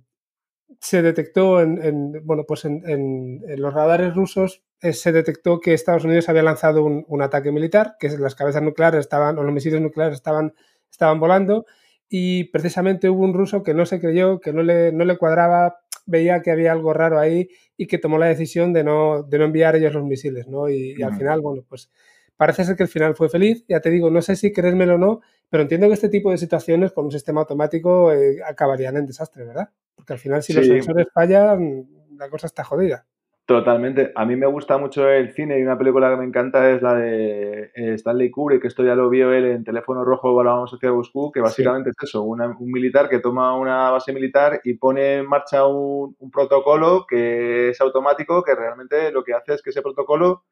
[0.80, 6.30] se detectó en, bueno, pues en, los radares rusos eh, se detectó que Estados Unidos
[6.30, 10.54] había lanzado un, ataque militar, que las cabezas nucleares estaban, o los misiles nucleares estaban,
[10.92, 11.66] estaban volando,
[12.10, 15.80] y precisamente hubo un ruso que no se creyó, que no le, no le cuadraba,
[16.06, 19.46] veía que había algo raro ahí y que tomó la decisión de no, de no
[19.46, 20.70] enviar ellos los misiles, ¿no?
[20.70, 21.90] Y, al final, bueno, pues
[22.38, 24.98] parece ser que el final fue feliz, ya te digo, no sé si creérmelo o
[24.98, 25.22] no,
[25.54, 29.46] pero entiendo que este tipo de situaciones con un sistema automático eh, acabarían en desastre,
[29.46, 29.70] ¿verdad?
[29.94, 31.86] Porque al final si los sensores fallan,
[32.18, 33.06] la cosa está jodida.
[33.46, 34.12] Totalmente.
[34.16, 36.96] A mí me gusta mucho el cine y una película que me encanta es la
[36.96, 40.92] de eh, Stanley Kubrick, que esto ya lo vio él en Teléfono Rojo, vamos hacia
[40.92, 45.28] Moscú, que básicamente es eso, un militar que toma una base militar y pone en
[45.28, 50.46] marcha un, protocolo que es automático, que realmente lo que hace es que ese protocolo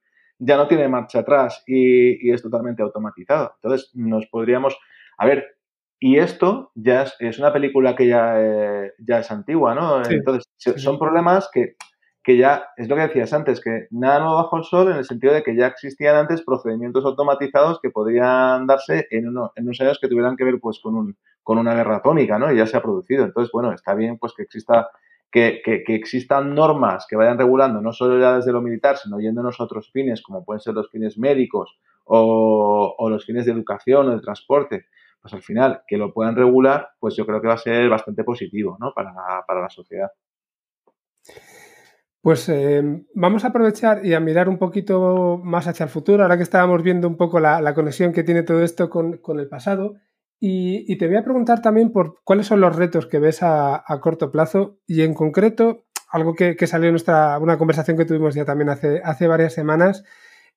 [0.44, 3.54] ya no tiene marcha atrás y, es totalmente automatizado.
[3.62, 4.78] Entonces, nos podríamos...
[5.18, 5.46] A ver,
[6.00, 10.04] y esto ya es, una película que ya, eh, ya es antigua, ¿no?
[10.04, 10.46] Entonces,
[10.78, 11.76] son problemas que
[12.24, 15.06] que ya, es lo que decías antes, que nada nuevo bajo el sol en el
[15.06, 19.82] sentido de que ya existían antes procedimientos automatizados que podrían darse en, uno, en unos
[19.82, 22.52] años que tuvieran que ver pues con, un, con una guerra atómica, ¿no?
[22.52, 23.26] Y ya se ha producido.
[23.26, 24.90] Entonces, bueno, está bien pues que exista
[25.32, 29.64] que, existan normas que vayan regulando, no solo ya desde lo militar, sino yéndonos a
[29.64, 34.22] otros fines, como pueden ser los fines médicos o, los fines de educación o de
[34.22, 34.86] transporte,
[35.22, 38.24] pues al final que lo puedan regular, pues yo creo que va a ser bastante
[38.24, 38.92] positivo, ¿no?
[38.94, 39.14] Para,
[39.48, 40.10] para la sociedad.
[42.22, 46.38] Pues em, vamos a aprovechar y a mirar un poquito más hacia el futuro, ahora
[46.38, 49.96] que estábamos viendo un poco la, conexión que tiene todo esto con, el pasado.
[50.44, 54.32] Y, te voy a preguntar también por cuáles son los retos que ves a, corto
[54.32, 58.70] plazo y en concreto, algo que, salió en nuestra, una conversación que tuvimos ya también
[58.70, 60.04] hace, hace varias semanas,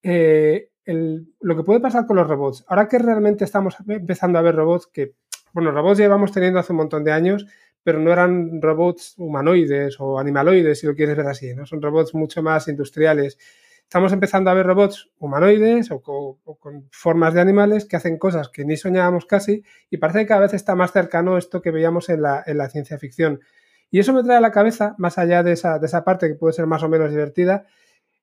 [0.03, 2.65] eh, lo que puede pasar con los robots.
[2.67, 5.17] Ahora que realmente estamos empezando a ver robots que,
[5.53, 7.47] bueno, robots llevamos teniendo hace un montón de años,
[7.83, 11.67] pero no eran robots humanoides o animaloides, si lo quieres ver así, ¿no?
[11.67, 13.37] Son robots mucho más industriales.
[13.85, 18.65] Estamos empezando a ver robots humanoides o, con formas de animales que hacen cosas que
[18.65, 22.23] ni soñábamos casi y parece que cada vez está más cercano esto que veíamos en
[22.23, 23.41] la, en la ciencia ficción.
[23.91, 26.67] Y eso me trae a la cabeza, más allá de esa, parte que puede ser
[26.67, 27.67] más o menos divertida,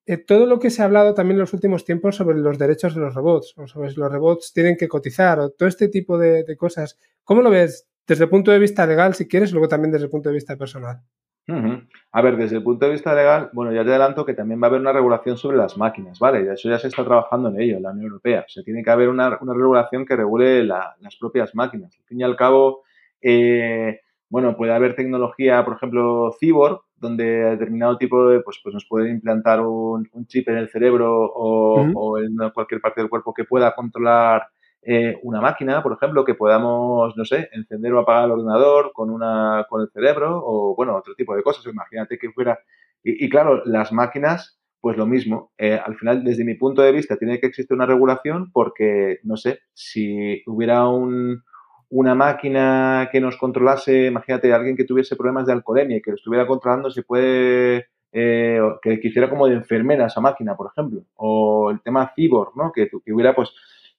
[0.06, 2.94] eh, todo lo que se ha hablado también en los últimos tiempos sobre los derechos
[2.96, 6.18] de los robots, o sobre si los robots tienen que cotizar, o todo este tipo
[6.18, 7.00] de, de cosas.
[7.24, 7.88] ¿Cómo lo ves?
[8.12, 10.58] desde el punto de vista legal, si quieres, luego también desde el punto de vista
[10.58, 11.02] personal.
[11.48, 14.68] A ver, desde el punto de vista legal, bueno, ya te adelanto que también va
[14.68, 16.52] a haber una regulación sobre las máquinas, ¿vale?
[16.52, 18.46] Eso ya se está trabajando en ello, en la Unión Europea.
[18.48, 21.98] O sea, tiene que haber una, regulación que regule las propias máquinas.
[21.98, 22.84] Al fin y al cabo,
[23.22, 28.86] eh, bueno, puede haber tecnología, por ejemplo, cyborg, donde determinado tipo de, pues, pues nos
[28.86, 33.44] puede implantar un, chip en el cerebro o, o, en cualquier parte del cuerpo que
[33.44, 34.48] pueda controlar
[34.84, 39.12] eh, una máquina, por ejemplo, que podamos, no sé, encender o apagar el ordenador con,
[39.12, 41.66] una, con el cerebro o, bueno, otro tipo de cosas.
[41.66, 42.60] Imagínate que fuera...
[43.04, 45.52] Y, claro, las máquinas, pues lo mismo.
[45.58, 49.38] Eh, al final, desde mi punto de vista, tiene que existir una regulación porque, no
[49.38, 51.44] sé, si hubiera un,
[51.90, 56.16] una máquina que nos controlase, imagínate, alguien que tuviese problemas de alcoholemia y que lo
[56.16, 57.88] estuviera controlando, se puede...
[58.14, 61.06] Eh, que, quisiera como de enfermera esa máquina, por ejemplo.
[61.16, 62.72] O el tema cyborg, ¿no?
[62.72, 63.52] Que, que hubiera, pues,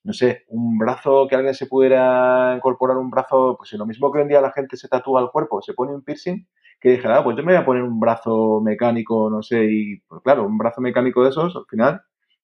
[0.05, 4.19] no sé, un brazo que alguien se pudiera incorporar un brazo, pues lo mismo que
[4.19, 6.47] hoy en día la gente se tatúa el cuerpo, se pone un piercing,
[6.81, 10.01] que dijera, ah, pues yo me voy a poner un brazo mecánico, no sé, y
[10.09, 12.03] pues claro, un brazo mecánico de esos, al final,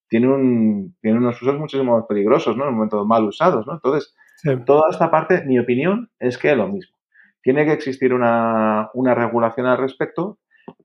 [0.08, 2.62] tiene, un, tiene unos usos muchísimo más peligrosos, ¿no?
[2.64, 3.74] En un momento mal usados, ¿no?
[3.74, 4.14] Entonces,
[4.64, 6.96] toda esta parte, mi opinión es que es lo mismo.
[7.42, 10.38] Tiene que existir una, una regulación al respecto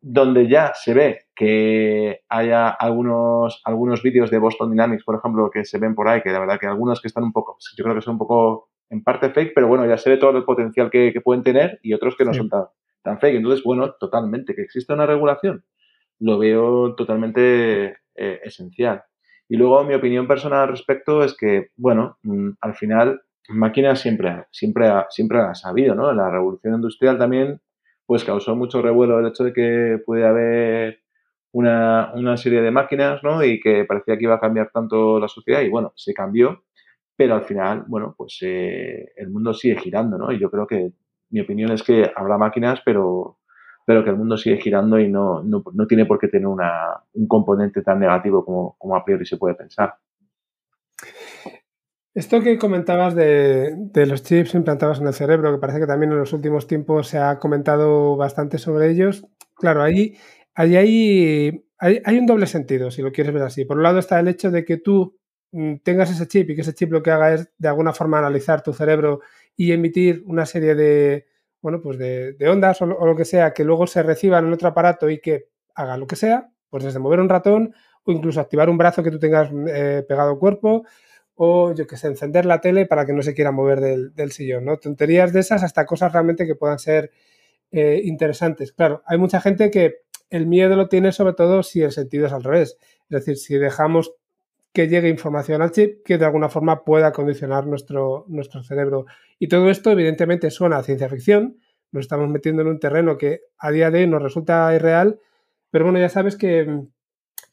[0.06, 5.64] donde ya se ve que haya algunos, algunos vídeos de Boston Dynamics, por ejemplo, que
[5.64, 7.95] se ven por ahí, que la verdad que algunos que están un poco, yo creo
[7.95, 10.91] que son un poco en parte fake, pero bueno, ya se ve todo el potencial
[10.91, 12.66] que, pueden tener y otros que no son tan,
[13.01, 13.38] tan fake.
[13.38, 15.64] Entonces, bueno, totalmente, que exista una regulación,
[16.20, 19.04] lo veo totalmente eh, esencial.
[19.47, 24.47] Y luego mi opinión personal al respecto es que, bueno, mm, al final máquinas siempre,
[24.51, 26.12] siempre, siempre ha sabido, ¿no?
[26.12, 27.62] La revolución industrial también
[28.06, 31.01] pues causó mucho revuelo el hecho de que puede haber
[31.51, 33.43] una, serie de máquinas, ¿no?
[33.43, 36.64] Y que parecía que iba a cambiar tanto la sociedad y bueno, se cambió,
[37.16, 40.32] pero al final, bueno, pues eh, el mundo sigue girando, ¿no?
[40.32, 40.91] Y yo creo que
[41.30, 43.38] mi opinión es que habrá máquinas, pero
[43.86, 47.04] pero que el mundo sigue girando y no, no, no tiene por qué tener una,
[47.14, 49.95] un componente tan negativo como, como a priori se puede pensar.
[52.16, 56.11] Esto que comentabas de, de, los chips implantados en el cerebro, que parece que también
[56.11, 60.16] en los últimos tiempos se ha comentado bastante sobre ellos, claro, ahí,
[60.53, 63.66] ahí hay, hay, un doble sentido, si lo quieres ver así.
[63.66, 65.18] Por un lado está el hecho de que tú
[65.53, 68.20] mm, tengas ese chip y que ese chip lo que haga es de alguna forma
[68.20, 69.22] analizar tu cerebro
[69.55, 71.26] y emitir una serie de,
[71.61, 74.45] bueno, pues de, de ondas o lo, o lo, que sea que luego se reciban
[74.45, 78.11] en otro aparato y que haga lo que sea, pues desde mover un ratón o
[78.11, 80.84] incluso activar un brazo que tú tengas eh, pegado al cuerpo
[81.36, 84.32] o yo que sé, encender la tele para que no se quiera mover del, del
[84.32, 84.78] sillón, ¿no?
[84.78, 87.12] Tonterías de esas hasta cosas realmente que puedan ser
[87.72, 88.72] eh, interesantes.
[88.72, 92.34] Claro, hay mucha gente que el miedo lo tiene sobre todo si el sentido es
[92.34, 92.78] al revés.
[93.10, 94.14] Es decir, si dejamos
[94.74, 99.06] que llegue información al chip que de alguna forma pueda condicionar nuestro, nuestro cerebro.
[99.40, 101.58] Y todo esto evidentemente suena a ciencia ficción,
[101.92, 105.20] nos estamos metiendo en un terreno que a día de hoy nos resulta irreal,
[105.70, 106.86] pero bueno, ya sabes que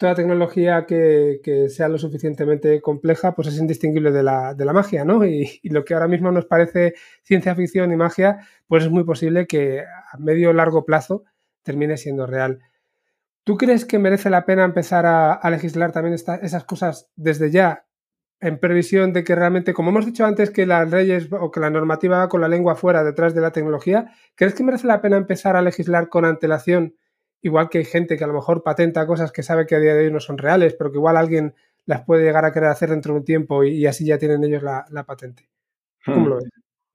[0.00, 5.04] toda tecnología que, sea lo suficientemente compleja, pues es indistinguible de la, de la magia,
[5.04, 5.26] ¿no?
[5.26, 9.46] Y, lo que ahora mismo nos parece ciencia ficción y magia, pues es muy posible
[9.46, 11.24] que a medio o largo plazo
[11.62, 12.60] termine siendo real.
[13.44, 17.50] ¿Tú crees que merece la pena empezar a, a legislar también esta, esas cosas desde
[17.50, 17.84] ya,
[18.40, 21.68] en previsión de que realmente, como hemos dicho antes, que las leyes o que la
[21.68, 25.18] normativa va con la lengua fuera detrás de la tecnología, ¿crees que merece la pena
[25.18, 26.94] empezar a legislar con antelación?
[27.42, 29.94] Igual que hay gente que a lo mejor patenta cosas que sabe que a día
[29.94, 31.54] de hoy no son reales, pero que igual alguien
[31.86, 34.44] las puede llegar a querer hacer dentro de un tiempo y, y así ya tienen
[34.44, 35.48] ellos la, la patente.
[36.04, 36.28] ¿Cómo hmm.
[36.28, 36.50] lo ves?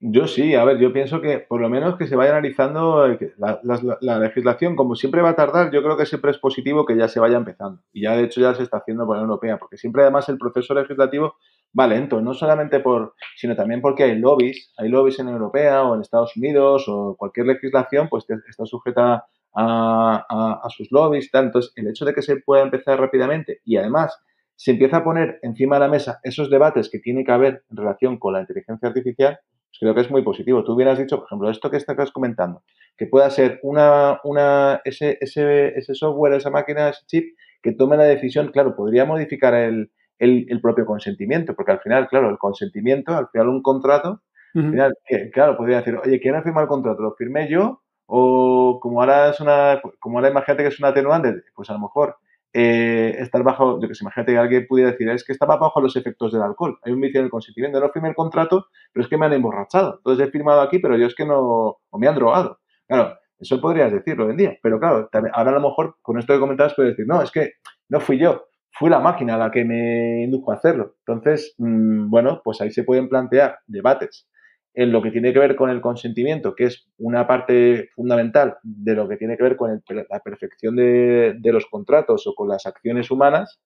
[0.07, 3.59] Yo sí, a ver, yo pienso que por lo menos que se vaya analizando la,
[3.63, 6.97] la, la, legislación, como siempre va a tardar, yo creo que siempre es positivo que
[6.97, 7.81] ya se vaya empezando.
[7.93, 10.37] Y ya de hecho ya se está haciendo por la Europea, porque siempre además el
[10.37, 11.35] proceso legislativo
[11.77, 15.95] va lento, no solamente por, sino también porque hay lobbies, hay lobbies en Europea o
[15.95, 19.25] en Estados Unidos o cualquier legislación, pues está sujeta
[19.55, 21.31] a, a, a sus lobbies.
[21.31, 21.45] Tal.
[21.45, 24.17] Entonces, el hecho de que se pueda empezar rápidamente y además
[24.57, 27.77] se empieza a poner encima de la mesa esos debates que tiene que haber en
[27.77, 29.37] relación con la inteligencia artificial,
[29.69, 30.63] pues creo que es muy positivo.
[30.63, 32.63] Tú hubieras dicho, por ejemplo, esto que estás comentando,
[32.95, 37.97] que pueda ser una, una, ese, ese, ese software, esa máquina, ese chip, que tome
[37.97, 42.37] la decisión, claro, podría modificar el, el, el propio consentimiento, porque al final, claro, el
[42.37, 44.21] consentimiento, al final un contrato,
[44.53, 44.63] uh -huh.
[44.65, 47.01] al final, que, claro, podría decir, oye, ¿quién ha firmado el contrato?
[47.01, 51.33] ¿Lo firmé yo o como ahora es una, como ahora imagínate que es una atenuante,
[51.55, 52.17] pues a lo mejor
[52.53, 55.81] eh, estar bajo, yo que sé, imagínate que alguien pudiera decir, es que estaba bajo
[55.81, 59.03] los efectos del alcohol, hay un vicio en el consentimiento, no firmé el contrato, pero
[59.03, 61.99] es que me han emborrachado, entonces he firmado aquí, pero yo es que no, o
[61.99, 62.59] me han drogado.
[62.87, 66.17] Claro, eso podrías decirlo hoy en día, pero claro, también, ahora a lo mejor con
[66.17, 67.53] esto que comentabas puedes decir, no, es que
[67.89, 70.95] no fui yo, fui la máquina la que me indujo a hacerlo.
[71.05, 74.27] Entonces, mmm, bueno, pues ahí se pueden plantear debates
[74.75, 78.93] en lo que tiene que ver con el consentimiento, que es una parte fundamental de
[78.93, 83.09] lo que tiene que ver con la perfección de, los contratos o con las acciones
[83.09, 83.61] humanas,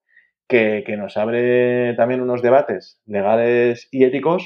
[0.48, 4.44] que, que, nos abre también unos debates legales y éticos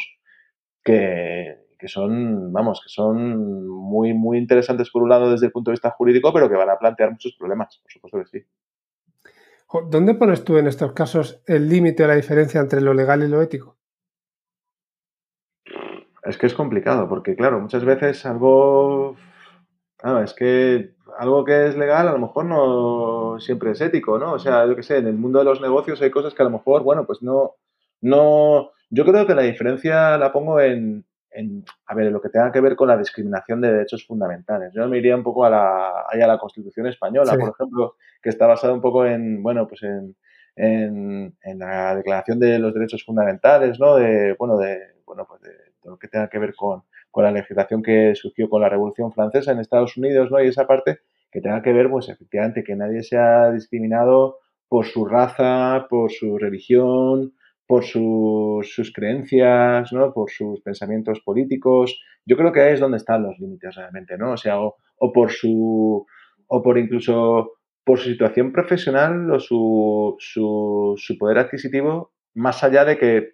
[0.84, 5.72] que, que, son, vamos, que son muy, muy interesantes por un lado desde el punto
[5.72, 8.46] de vista jurídico, pero que van a plantear muchos problemas, por supuesto que sí.
[9.90, 13.28] ¿Dónde pones tú en estos casos el límite o la diferencia entre lo legal y
[13.28, 13.78] lo ético?
[16.26, 19.16] Es que es complicado, porque claro, muchas veces algo,
[19.98, 24.34] claro, es que algo que es legal a lo mejor no siempre es ético, ¿no?
[24.34, 26.46] O sea, yo qué sé, en el mundo de los negocios hay cosas que a
[26.46, 27.56] lo mejor, bueno, pues no,
[28.02, 32.30] no, yo creo que la diferencia la pongo en, en a ver, en lo que
[32.30, 34.72] tenga que ver con la discriminación de derechos fundamentales.
[34.74, 37.38] Yo me iría un poco a la, a la Constitución española, sí.
[37.38, 40.16] por ejemplo, que está basada un poco en, bueno, pues en,
[40.56, 43.96] en, en, la Declaración de los Derechos Fundamentales, ¿no?
[43.96, 45.52] De, bueno, de, bueno, pues de
[45.86, 49.52] lo que tenga que ver con, con, la legislación que surgió con la Revolución Francesa
[49.52, 50.44] en Estados Unidos, ¿no?
[50.44, 51.00] Y esa parte
[51.32, 54.38] que tenga que ver, pues efectivamente, que nadie sea discriminado
[54.70, 57.34] por su raza, por su religión,
[57.68, 60.14] por su, sus creencias, ¿no?
[60.14, 62.00] Por sus pensamientos políticos.
[62.26, 64.34] Yo creo que ahí es donde están los límites realmente, ¿no?
[64.34, 64.76] O sea, o,
[65.14, 66.06] por su,
[66.48, 67.54] o por incluso
[67.84, 73.34] por su situación profesional o su, su poder adquisitivo, más allá de que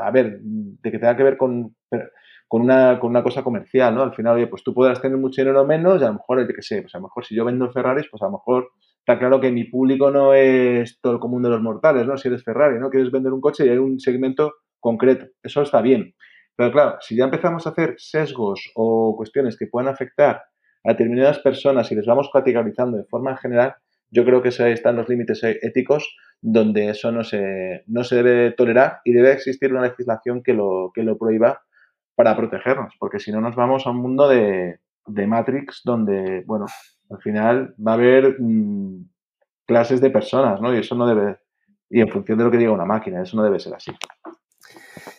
[0.00, 1.76] a ver, de que tenga que ver con,
[2.46, 4.02] con, una, con una cosa comercial, ¿no?
[4.02, 6.40] Al final, oye, pues tú podrás tener mucho dinero o menos y a lo mejor,
[6.40, 8.70] yo qué sé, pues a lo mejor si yo vendo Ferraris, pues a lo mejor
[8.98, 12.16] está claro que mi público no es todo el común de los mortales, ¿no?
[12.16, 12.90] Si eres Ferrari, ¿no?
[12.90, 15.26] Quieres vender un coche y hay un segmento concreto.
[15.42, 16.14] Eso está bien.
[16.56, 20.42] Pero claro, si ya empezamos a hacer sesgos o cuestiones que puedan afectar
[20.84, 23.76] a determinadas personas y les vamos categorizando de forma general,
[24.10, 28.52] yo creo que ahí están los límites éticos donde eso no se, no se debe
[28.52, 31.62] tolerar y debe existir una legislación que lo, que lo prohíba
[32.14, 36.66] para protegernos, porque si no nos vamos a un mundo de, de Matrix donde, bueno,
[37.10, 39.08] al final va a haber mm,
[39.66, 40.74] clases de personas, ¿no?
[40.74, 41.38] Y eso no debe,
[41.90, 43.92] y en función de lo que diga una máquina, eso no debe ser así.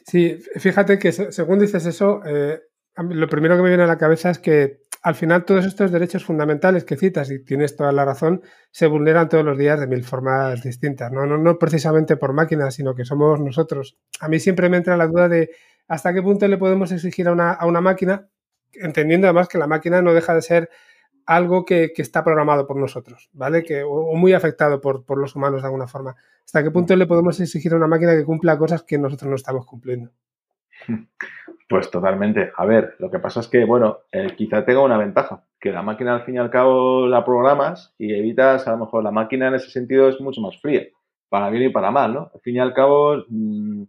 [0.05, 2.61] Sí, fíjate que según dices eso, eh,
[2.97, 6.25] lo primero que me viene a la cabeza es que al final todos estos derechos
[6.25, 8.41] fundamentales que citas, y tienes toda la razón,
[8.71, 11.11] se vulneran todos los días de mil formas distintas.
[11.11, 13.97] No, no, no precisamente por máquinas, sino que somos nosotros.
[14.19, 15.51] A mí siempre me entra la duda de
[15.87, 18.27] hasta qué punto le podemos exigir a una, a una máquina,
[18.73, 20.69] entendiendo además que la máquina no deja de ser
[21.25, 23.63] algo que, está programado por nosotros, ¿vale?
[23.63, 26.15] Que, o, muy afectado por, por, los humanos de alguna forma.
[26.43, 29.35] ¿Hasta qué punto le podemos exigir a una máquina que cumpla cosas que nosotros no
[29.35, 30.11] estamos cumpliendo?
[31.69, 32.51] Pues totalmente.
[32.57, 35.83] A ver, lo que pasa es que, bueno, eh, quizá tenga una ventaja, que la
[35.83, 39.49] máquina al fin y al cabo la programas y evitas, a lo mejor la máquina
[39.49, 40.87] en ese sentido es mucho más fría,
[41.29, 42.31] para bien y para mal, ¿no?
[42.33, 43.83] Al fin y al cabo, mm,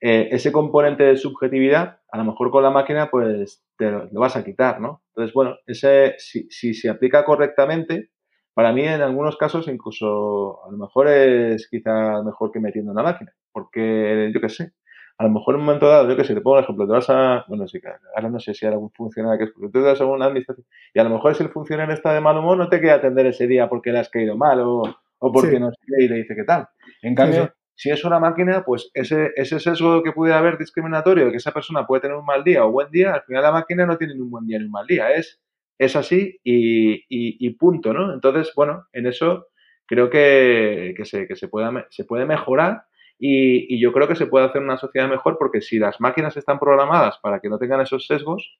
[0.00, 4.36] eh, ese componente de subjetividad, a lo mejor con la máquina, pues te lo, vas
[4.36, 5.02] a quitar, ¿no?
[5.08, 8.10] Entonces, bueno, ese, si, si se aplica correctamente,
[8.54, 13.02] para mí en algunos casos incluso a lo mejor es quizá mejor que metiendo una
[13.02, 14.72] máquina, porque yo qué sé,
[15.16, 16.92] a lo mejor en un momento dado, yo que sé, te pongo un ejemplo, te
[16.92, 17.80] vas a, bueno, sí,
[18.16, 20.66] ahora no sé si hay algún funcionario que es, tú te vas a una administración
[20.92, 23.26] y a lo mejor si el funcionario está de mal humor no te quiere atender
[23.26, 24.82] ese día porque le has caído mal o,
[25.18, 26.66] o porque no sé y le dice qué tal.
[27.02, 31.36] En cambio, si es una máquina, pues ese, ese sesgo que pudiera haber discriminatorio, que
[31.36, 33.96] esa persona puede tener un mal día o buen día, al final la máquina no
[33.96, 35.40] tiene ni un buen día ni un mal día, es,
[35.78, 38.12] es así y, y, punto, ¿no?
[38.12, 39.48] Entonces, bueno, en eso
[39.86, 42.84] creo que, que, se, que se, pueda, se puede mejorar
[43.18, 46.58] y, yo creo que se puede hacer una sociedad mejor porque si las máquinas están
[46.58, 48.58] programadas para que no tengan esos sesgos,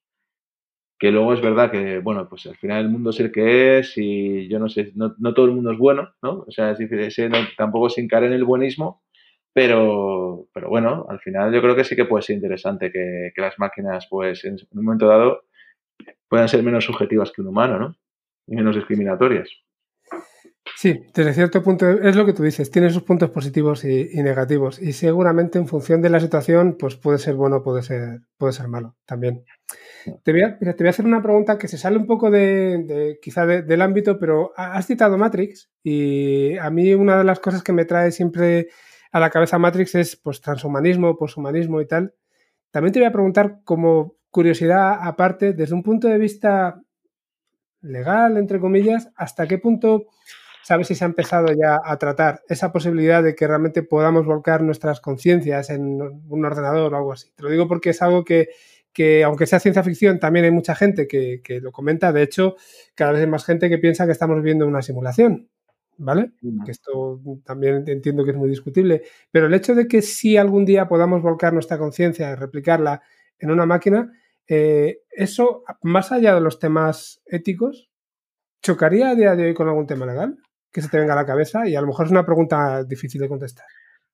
[0.99, 3.95] que luego es verdad que, bueno, pues al final el mundo es el que es
[3.97, 6.45] y yo no sé, no, todo el mundo es bueno, ¿no?
[6.47, 9.03] O sea, es decir, tampoco sin caer en el buenismo,
[9.53, 13.41] pero, pero bueno, al final yo creo que sí que puede ser interesante que, que
[13.43, 15.45] las máquinas, pues en un momento dado,
[16.29, 17.97] puedan ser menos subjetivas que un humano, ¿no?
[18.47, 19.64] Y menos discriminatorias.
[20.77, 24.83] Sí, desde cierto punto es lo que tú dices, tiene sus puntos positivos y, negativos
[24.83, 28.69] y seguramente en función de la situación pues puede ser bueno, puede ser, puede ser
[28.69, 29.45] malo también.
[30.23, 33.19] Te voy, a, te voy a hacer una pregunta que se sale un poco de,
[33.23, 37.73] quizá del ámbito, pero has citado Matrix y a mí una de las cosas que
[37.73, 38.69] me trae siempre
[39.13, 42.15] a la cabeza Matrix es pues transhumanismo, poshumanismo y tal.
[42.73, 46.83] También te voy a preguntar como curiosidad aparte, desde un punto de vista
[47.81, 50.07] legal, entre comillas, hasta qué punto
[50.65, 54.63] ¿Sabes si se ha empezado ya a tratar esa posibilidad de que realmente podamos volcar
[54.63, 57.31] nuestras conciencias en un ordenador o algo así?
[57.37, 58.49] Te lo digo porque es algo que,
[59.25, 62.15] aunque sea ciencia ficción, también hay mucha gente que, lo comenta.
[62.15, 62.57] De hecho,
[62.95, 65.51] cada vez hay más gente que piensa que estamos viviendo una simulación.
[65.97, 66.33] ¿Vale?
[66.65, 69.03] Que esto también entiendo que es muy discutible.
[69.31, 73.03] Pero el hecho de que si algún día podamos volcar nuestra conciencia y replicarla
[73.39, 74.11] en una máquina,
[74.49, 77.91] eh, eso, más allá de los temas éticos,
[78.63, 80.39] ¿chocaría a día de hoy con algún tema legal?
[80.75, 83.21] Que se te venga a la cabeza y a lo mejor es una pregunta difícil
[83.21, 83.65] de contestar.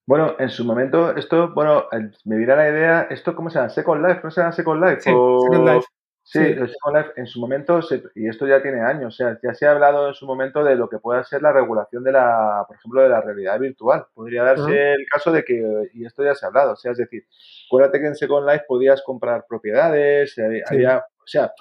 [0.07, 1.87] Bueno, en su momento, esto, bueno,
[2.25, 3.71] me viene la idea, ¿esto cómo se llama?
[3.71, 4.21] ¿Second Life?
[4.23, 5.01] ¿No se llama Second Life?
[5.01, 5.87] Sí, Second Life.
[6.23, 7.81] Sí, Second Life en su momento,
[8.15, 10.77] y esto ya tiene años, o sea, ya se ha hablado en su momento de
[10.77, 14.07] lo que pueda ser la regulación de la, por ejemplo, de la realidad virtual.
[14.13, 16.99] Podría darse el caso de que, y esto ya se ha hablado, o sea, es
[16.99, 17.25] decir,
[17.69, 20.37] acuérdate que en Second Life podías comprar propiedades,
[20.69, 21.53] había, o sea,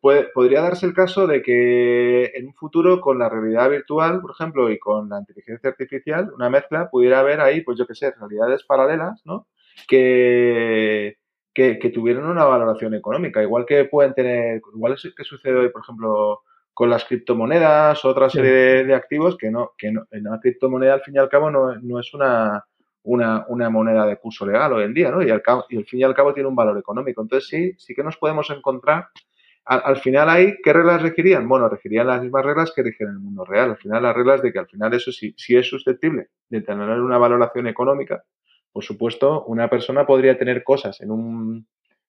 [0.00, 4.70] podría darse el caso de que en un futuro con la realidad virtual, por ejemplo,
[4.70, 8.64] y con la inteligencia artificial, una mezcla, pudiera haber ahí, pues yo qué sé, realidades
[8.64, 9.46] paralelas, ¿no?
[9.86, 11.18] Que,
[11.54, 15.82] que, tuvieran una valoración económica, igual que pueden tener, igual es que sucede hoy, por
[15.82, 16.42] ejemplo,
[16.72, 21.02] con las criptomonedas, otra serie de, activos que no, que no, en una criptomoneda al
[21.02, 22.64] fin y al cabo no, no es una,
[23.08, 25.22] una, una, moneda de curso legal hoy en día, ¿no?
[25.22, 27.22] Y al, cabo, y al fin y al cabo tiene un valor económico.
[27.22, 29.08] Entonces sí, sí que nos podemos encontrar
[29.64, 31.46] al, final ahí, ¿qué reglas regirían?
[31.46, 33.70] Bueno, regirían las mismas reglas que rigen en el mundo real.
[33.70, 36.88] Al final, las reglas de que al final eso sí, si es susceptible de tener
[37.00, 38.24] una valoración económica,
[38.72, 41.66] por supuesto, una persona podría tener cosas en, un,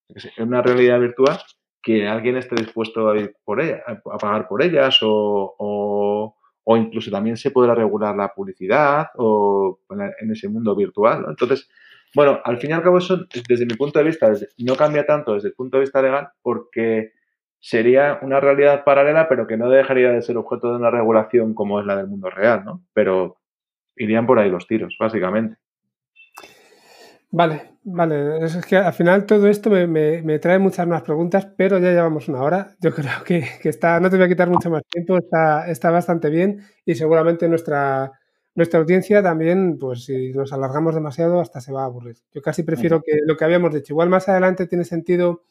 [0.08, 1.38] en una realidad virtual
[1.82, 6.38] que alguien esté dispuesto a, ir por ella, a pagar por ellas o,
[6.78, 9.80] incluso también se podrá regular la publicidad o
[10.20, 11.26] en ese mundo virtual.
[11.28, 11.70] Entonces,
[12.16, 15.34] bueno, al fin y al cabo eso, desde mi punto de vista, no cambia tanto
[15.34, 17.14] desde el punto de vista legal porque
[17.60, 21.80] sería una realidad paralela, pero que no dejaría de ser objeto de una regulación como
[21.80, 22.84] es la del mundo real, ¿no?
[22.94, 23.38] Pero
[23.96, 25.58] irían por ahí los tiros, básicamente.
[27.32, 28.44] Vale, vale.
[28.44, 32.42] Es que al final todo esto me, trae muchas más preguntas, pero ya llevamos una
[32.42, 32.76] hora.
[32.82, 36.30] Yo creo que, está, no te voy a quitar mucho más tiempo, está, está bastante
[36.30, 38.12] bien y seguramente nuestra,
[38.56, 42.18] nuestra audiencia también, pues si nos alargamos demasiado, hasta se va a aburrir.
[42.32, 43.94] Yo casi prefiero que lo que habíamos dicho.
[43.94, 45.44] Igual más adelante tiene sentido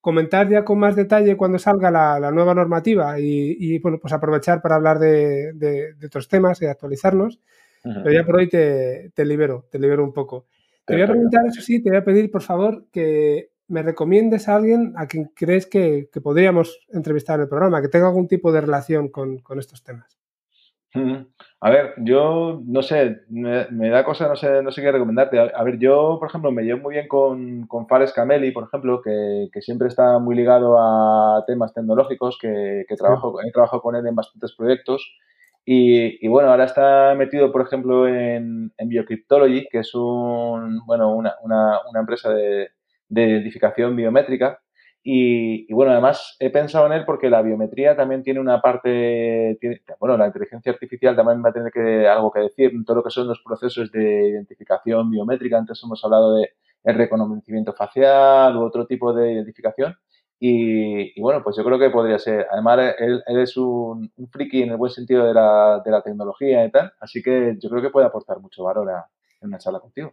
[0.00, 4.76] comentar ya con más detalle cuando salga la, nueva normativa y, bueno, pues aprovechar para
[4.76, 7.40] hablar de, otros temas y actualizarnos.
[7.82, 10.46] Pero ya por hoy te, libero, te libero un poco.
[10.86, 14.48] Te voy a preguntar, eso sí, te voy a pedir, por favor, que me recomiendes
[14.48, 18.52] a alguien a quien crees que, podríamos entrevistar en el programa, que tenga algún tipo
[18.52, 20.16] de relación con estos temas.
[21.60, 25.38] A ver, yo no sé, me, da cosa, no sé, no sé qué recomendarte.
[25.38, 29.00] A, ver, yo, por ejemplo, me llevo muy bien con, con Fares Cameli, por ejemplo,
[29.02, 34.14] que, siempre está muy ligado a temas tecnológicos, que, trabajo, he trabajado con él en
[34.14, 35.18] bastantes proyectos.
[35.68, 41.34] Y, bueno, ahora está metido, por ejemplo, en, en Biocryptology, que es un, bueno, una,
[41.42, 42.70] una, empresa de,
[43.08, 44.60] de identificación biométrica
[45.08, 49.56] y, bueno, además he pensado en él porque la biometría también tiene una parte,
[50.00, 53.02] bueno, la inteligencia artificial también va a tener que, algo que decir en todo lo
[53.04, 55.58] que son los procesos de identificación biométrica.
[55.58, 59.96] Antes hemos hablado de el reconocimiento facial u otro tipo de identificación.
[60.38, 62.46] Y, bueno, pues yo creo que podría ser.
[62.50, 66.70] Además, él, es un, friki en el buen sentido de la, de la, tecnología y
[66.70, 66.92] tal.
[67.00, 69.06] Así que yo creo que puede aportar mucho valor a,
[69.40, 70.12] en una charla contigo.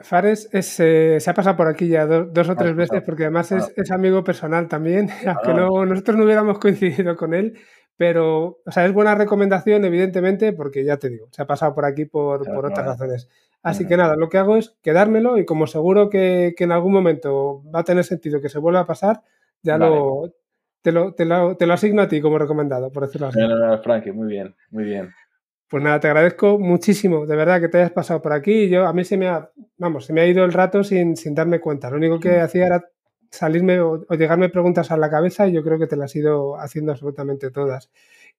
[0.00, 3.90] Fares eh, se ha pasado por aquí ya dos o tres veces porque además es,
[3.90, 5.54] amigo personal también, aunque ah.
[5.54, 7.58] no, nosotros no hubiéramos coincidido con él,
[7.96, 11.84] pero o sea, es buena recomendación evidentemente porque ya te digo, se ha pasado por
[11.84, 13.28] aquí por, otras razones.
[13.62, 17.62] Así que nada, lo que hago es quedármelo y como seguro que, en algún momento
[17.74, 19.22] va a tener sentido que se vuelva a pasar,
[19.64, 20.32] ya lo,
[20.82, 23.40] te, lo, te, lo, te lo asigno a ti como recomendado, por decirlo así.
[23.82, 25.12] Frankie, muy bien, muy bien.
[25.68, 28.68] Pues nada, te agradezco muchísimo, de verdad, que te hayas pasado por aquí.
[28.68, 31.58] Yo, a mí se me ha, vamos, se me ha ido el rato sin, darme
[31.58, 31.90] cuenta.
[31.90, 32.40] Lo único que mm.
[32.42, 32.84] hacía era
[33.30, 36.56] salirme o, llegarme preguntas a la cabeza y yo creo que te las he ido
[36.60, 37.90] haciendo absolutamente todas.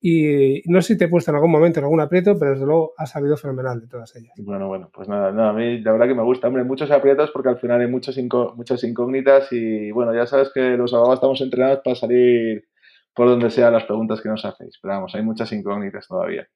[0.01, 2.65] Y no sé si te he puesto en algún momento en algún aprieto, pero desde
[2.65, 4.33] luego ha salido fenomenal de todas ellas.
[4.37, 7.49] Bueno, bueno, pues nada, a mí la verdad que me gusta, hombre, muchos aprietos porque
[7.49, 8.17] al final hay muchos
[8.55, 12.67] muchas incógnitas y bueno, ya sabes que los abogados estamos entrenados para salir
[13.15, 16.47] por donde sean las preguntas que nos hacéis, pero vamos, hay muchas incógnitas todavía.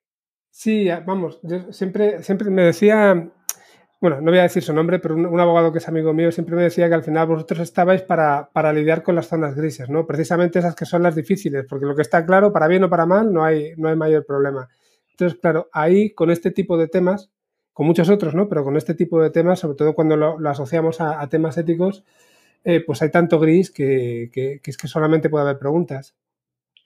[0.52, 3.32] Sí, vamos, yo siempre, siempre me decía,
[4.02, 6.56] bueno, no voy a decir su nombre, pero un, abogado que es amigo mío siempre
[6.56, 10.08] me decía que al final vosotros estabais para, para, lidiar con las zonas grises, ¿no?
[10.08, 13.06] Precisamente esas que son las difíciles, porque lo que está claro, para bien o para
[13.06, 14.70] mal, no hay, no hay mayor problema.
[15.12, 17.30] Entonces, claro, ahí con este tipo de temas,
[17.74, 18.48] con muchos otros, ¿no?
[18.48, 22.06] Pero con este tipo de temas, sobre todo cuando lo, asociamos a, temas éticos,
[22.64, 26.16] eh, pues hay tanto gris que, que, que es que solamente puede haber preguntas.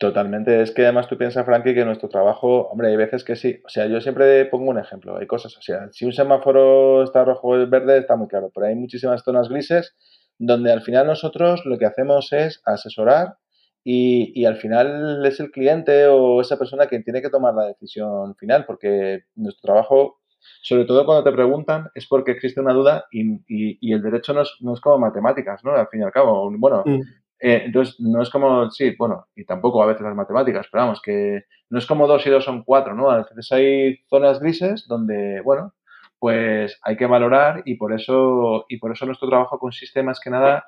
[0.03, 0.61] Totalmente.
[0.61, 3.61] Es que además tú piensas, Frankie, que nuestro trabajo, hombre, hay veces que sí.
[3.63, 5.17] O sea, yo siempre pongo un ejemplo.
[5.17, 8.51] Hay cosas, o sea, si un semáforo está rojo o verde, está muy claro.
[8.53, 9.95] Pero hay muchísimas zonas grises
[10.37, 13.37] donde al final nosotros lo que hacemos es asesorar
[13.81, 17.67] y, y, al final es el cliente o esa persona quien tiene que tomar la
[17.67, 20.19] decisión final, porque nuestro trabajo,
[20.63, 24.41] sobre todo cuando te preguntan, es porque existe una duda y, y, el derecho no
[24.41, 25.71] es, no es, como matemáticas, ¿no?
[25.71, 26.51] Al fin y al cabo.
[26.57, 26.99] Bueno, mm.
[27.45, 31.01] Eh, entonces, no es como, sí, bueno, y tampoco a veces las matemáticas, pero vamos,
[31.01, 33.11] que no es como dos y dos son cuatro, ¿no?
[33.11, 35.73] A veces hay zonas grises donde, bueno,
[36.19, 40.29] pues hay que valorar y por eso, y por eso nuestro trabajo consiste más que
[40.29, 40.63] nada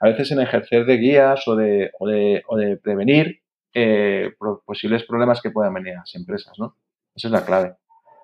[0.00, 3.40] a veces en ejercer de guías o de, o de, prevenir
[3.74, 4.30] eh,
[4.64, 6.76] posibles problemas que puedan venir a las empresas, ¿no?
[7.12, 7.74] Esa es la clave.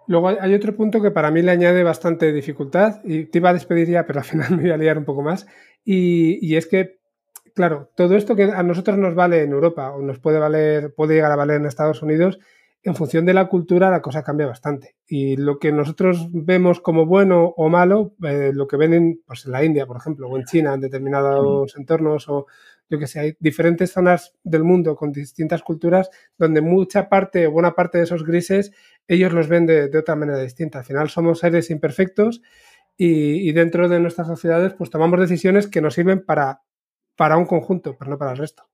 [0.06, 3.54] Luego hay otro punto que para mí le añade bastante dificultad y te iba a
[3.54, 5.48] despedir ya, pero al final me voy a liar un poco más.
[5.84, 7.00] Y, y es que
[7.56, 11.14] claro, todo esto que a nosotros nos vale en Europa o nos puede valer, puede
[11.14, 12.38] llegar a valer en Estados Unidos,
[12.82, 14.94] en función de la cultura la cosa cambia bastante.
[15.08, 19.46] Y lo que nosotros vemos como bueno o malo, eh, lo que ven en, pues
[19.46, 22.46] en la India, por ejemplo, o en China, en determinados entornos, o
[22.90, 27.52] yo que sé, hay diferentes zonas del mundo con distintas culturas donde mucha parte o
[27.52, 28.70] buena parte de esos grises
[29.08, 30.80] ellos los ven de, otra manera distinta.
[30.80, 32.42] Al final somos seres imperfectos
[32.98, 36.60] y, y, dentro de nuestras sociedades pues tomamos decisiones que nos sirven para
[37.16, 38.64] para un conjunto, pero no para el resto.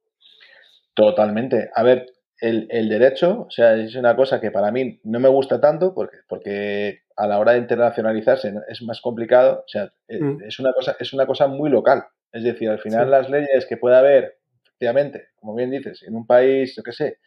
[0.95, 1.71] Totalmente.
[1.75, 2.07] A ver,
[2.43, 6.19] el, derecho, o sea, es una cosa que para mí no me gusta tanto porque,
[6.29, 9.61] porque a la hora de internacionalizarse es más complicado.
[9.61, 10.43] O sea, eh, mm.
[10.43, 12.05] es, una cosa, es una cosa muy local.
[12.33, 16.27] Es decir, al final las leyes que pueda haber, efectivamente, como bien dices, en un
[16.27, 17.19] país, yo qué sé,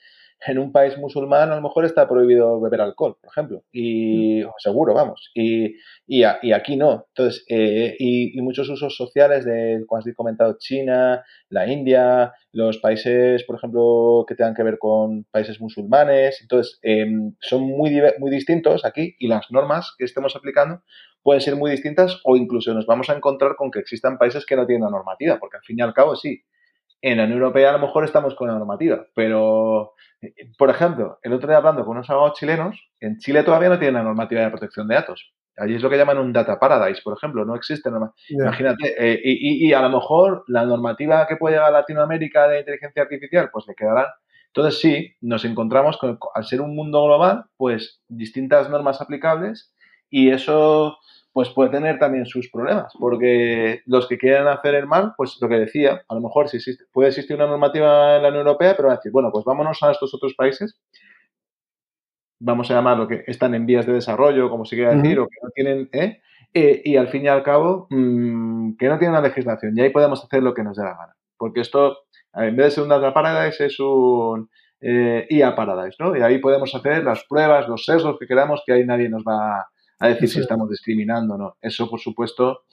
[0.48, 4.49] en un país musulmán a lo mejor está prohibido beber alcohol, por ejemplo, y mm.
[4.57, 5.76] seguro, vamos, y,
[6.07, 7.06] y, aquí no.
[7.10, 13.44] Entonces, eh, y, muchos usos sociales de, como has comentado, China, la India, los países,
[13.44, 18.86] por ejemplo, que tengan que ver con países musulmanes, entonces, em, son muy, muy distintos
[18.86, 20.82] aquí y las normas que estemos aplicando
[21.24, 24.56] pueden ser muy distintas o incluso nos vamos a encontrar con que existan países que
[24.56, 26.44] no tienen la normativa, porque al fin y al cabo sí,
[27.06, 29.94] en la Unión Europea a lo mejor estamos con la normativa, pero,
[30.57, 33.94] por ejemplo, el otro día hablando con unos abogados chilenos, en Chile todavía no tienen
[33.94, 35.32] la normativa de protección de datos.
[35.56, 37.91] Allí es lo que llaman un data paradise, por ejemplo, no existe.
[38.30, 43.03] Imagínate, eh, y, a lo mejor la normativa que puede llegar a Latinoamérica de inteligencia
[43.03, 44.15] artificial, pues le quedará.
[44.48, 49.72] Entonces sí, nos encontramos con, al ser un mundo global, pues distintas normas aplicables
[50.10, 50.98] y eso
[51.36, 55.49] pues puede tener también sus problemas, porque los que quieran hacer el mal, pues lo
[55.49, 58.74] que decía, a lo mejor si existe, puede existir una normativa en la Unión Europea,
[58.78, 60.80] pero va a decir, bueno, pues vámonos a estos otros países,
[62.40, 65.36] vamos a llamarlo que están en vías de desarrollo, como se quiera decir, o que
[65.44, 66.22] no tienen, ¿eh?
[66.53, 69.90] Eh, y al fin y al cabo, mm, que no tienen una legislación, y ahí
[69.90, 71.98] podemos hacer lo que nos dé la gana, porque esto,
[72.34, 74.49] en vez de ser un data paradise, es un
[74.80, 76.16] eh, IA paradise, ¿no?
[76.16, 79.68] Y ahí podemos hacer las pruebas, los sesgos que queramos, que ahí nadie nos va
[79.99, 81.57] a decir si estamos discriminando o no.
[81.61, 82.63] Eso, por supuesto,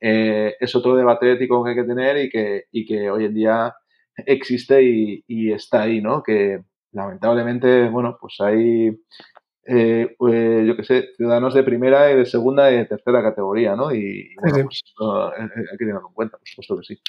[0.00, 3.34] eh, es otro debate ético que hay que tener y que, y que hoy en
[3.34, 3.74] día
[4.16, 6.22] existe y, está ahí, ¿no?
[6.22, 9.00] Que lamentablemente, bueno, pues hay,
[9.66, 13.76] eh, pues, yo qué sé, ciudadanos de primera y de segunda y de tercera categoría,
[13.76, 13.94] ¿no?
[13.94, 15.48] Y, bueno, pues hay
[15.78, 17.02] que tenerlo en cuenta, por supuesto que sí.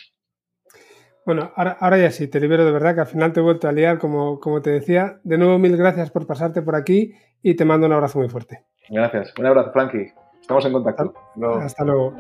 [1.26, 3.68] Bueno, ahora, ahora, ya sí, te libero de verdad, que al final te he vuelto
[3.70, 5.22] a liar, como, como te decía.
[5.24, 8.66] De nuevo, mil gracias por pasarte por aquí y te mando un abrazo muy fuerte.
[8.90, 9.34] Gracias.
[9.38, 10.14] Un abrazo, Frankie.
[10.42, 11.14] Estamos en contacto.
[11.62, 12.14] Hasta luego.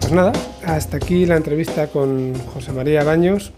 [0.00, 0.32] Pues nada,
[0.64, 3.52] hasta aquí la entrevista con José María Baños.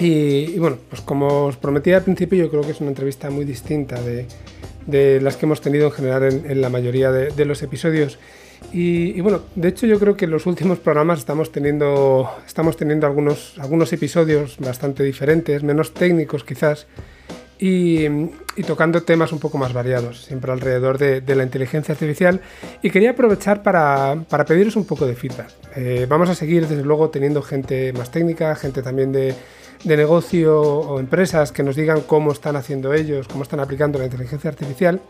[0.00, 3.44] Y, bueno, pues como os prometí al principio, yo creo que es una entrevista muy
[3.44, 8.18] distinta de, las que hemos tenido en general en, la mayoría de los episodios.
[8.72, 13.06] Y, bueno, de hecho yo creo que en los últimos programas estamos teniendo, estamos teniendo
[13.06, 16.86] algunos, algunos episodios bastante diferentes, menos técnicos quizás,
[17.58, 18.06] y,
[18.66, 22.40] tocando temas un poco más variados, siempre alrededor de, la inteligencia artificial.
[22.82, 25.50] Y quería aprovechar para, para pediros un poco de feedback.
[25.76, 29.34] Eh, vamos a seguir desde luego teniendo gente más técnica, gente también de,
[29.84, 34.04] de negocio o empresas que nos digan cómo están haciendo ellos, cómo están aplicando la
[34.04, 35.00] inteligencia artificial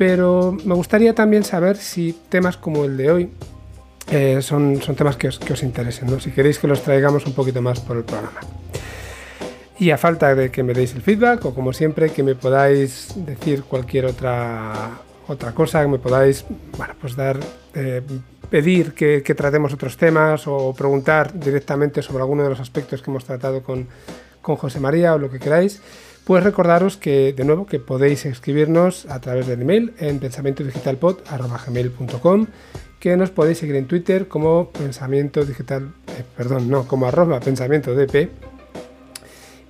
[0.00, 3.30] pero me gustaría también saber si temas como el de hoy
[4.10, 6.18] eh, son, son temas que os, interesen, ¿no?
[6.18, 8.40] si queréis que los traigamos un poquito más por el programa.
[9.78, 13.12] Y a falta de que me deis el feedback, o como siempre, que me podáis
[13.14, 14.72] decir cualquier otra,
[15.28, 16.46] otra cosa, que me podáis
[16.78, 17.38] bueno, pues dar,
[17.74, 18.00] eh,
[18.48, 23.10] pedir que, que, tratemos otros temas o preguntar directamente sobre alguno de los aspectos que
[23.10, 23.86] hemos tratado con,
[24.40, 25.82] con José María o lo que queráis.
[26.30, 32.46] Pues recordaros que, de nuevo, que podéis escribirnos a través del email en pensamientodigitalpod.com,
[33.00, 37.96] que nos podéis seguir en Twitter como pensamiento digital, eh, perdón, no, como arroba pensamiento
[37.96, 38.30] dp,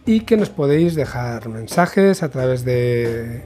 [0.05, 3.41] y que nos podéis dejar mensajes a través de,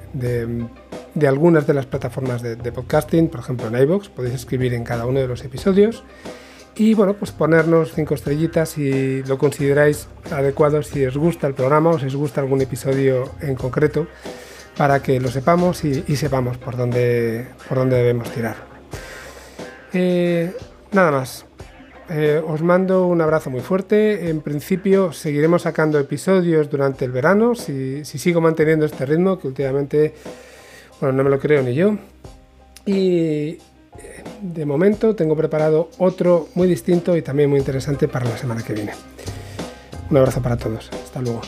[1.25, 5.07] algunas de las plataformas de, de, podcasting, por ejemplo en iVoox, podéis escribir en cada
[5.07, 6.03] uno de los episodios
[6.77, 11.91] y bueno, pues ponernos cinco estrellitas si lo consideráis adecuado, si os gusta el programa
[11.91, 14.07] o si os gusta algún episodio en concreto,
[14.77, 18.57] para que lo sepamos y, sepamos por dónde, por dónde debemos tirar.
[19.93, 20.53] Eh,
[20.93, 21.47] nada más.
[22.11, 24.29] Eh, os mando un abrazo muy fuerte.
[24.29, 29.47] En principio seguiremos sacando episodios durante el verano, si, si sigo manteniendo este ritmo, que
[29.47, 30.15] últimamente,
[31.01, 31.97] bueno, no me lo creo ni yo.
[32.85, 33.59] Y,
[34.41, 38.75] de momento tengo preparado otro muy distinto y también muy interesante para la semana que
[38.75, 38.93] viene.
[40.11, 40.91] Un abrazo para todos.
[40.93, 41.41] Hasta luego.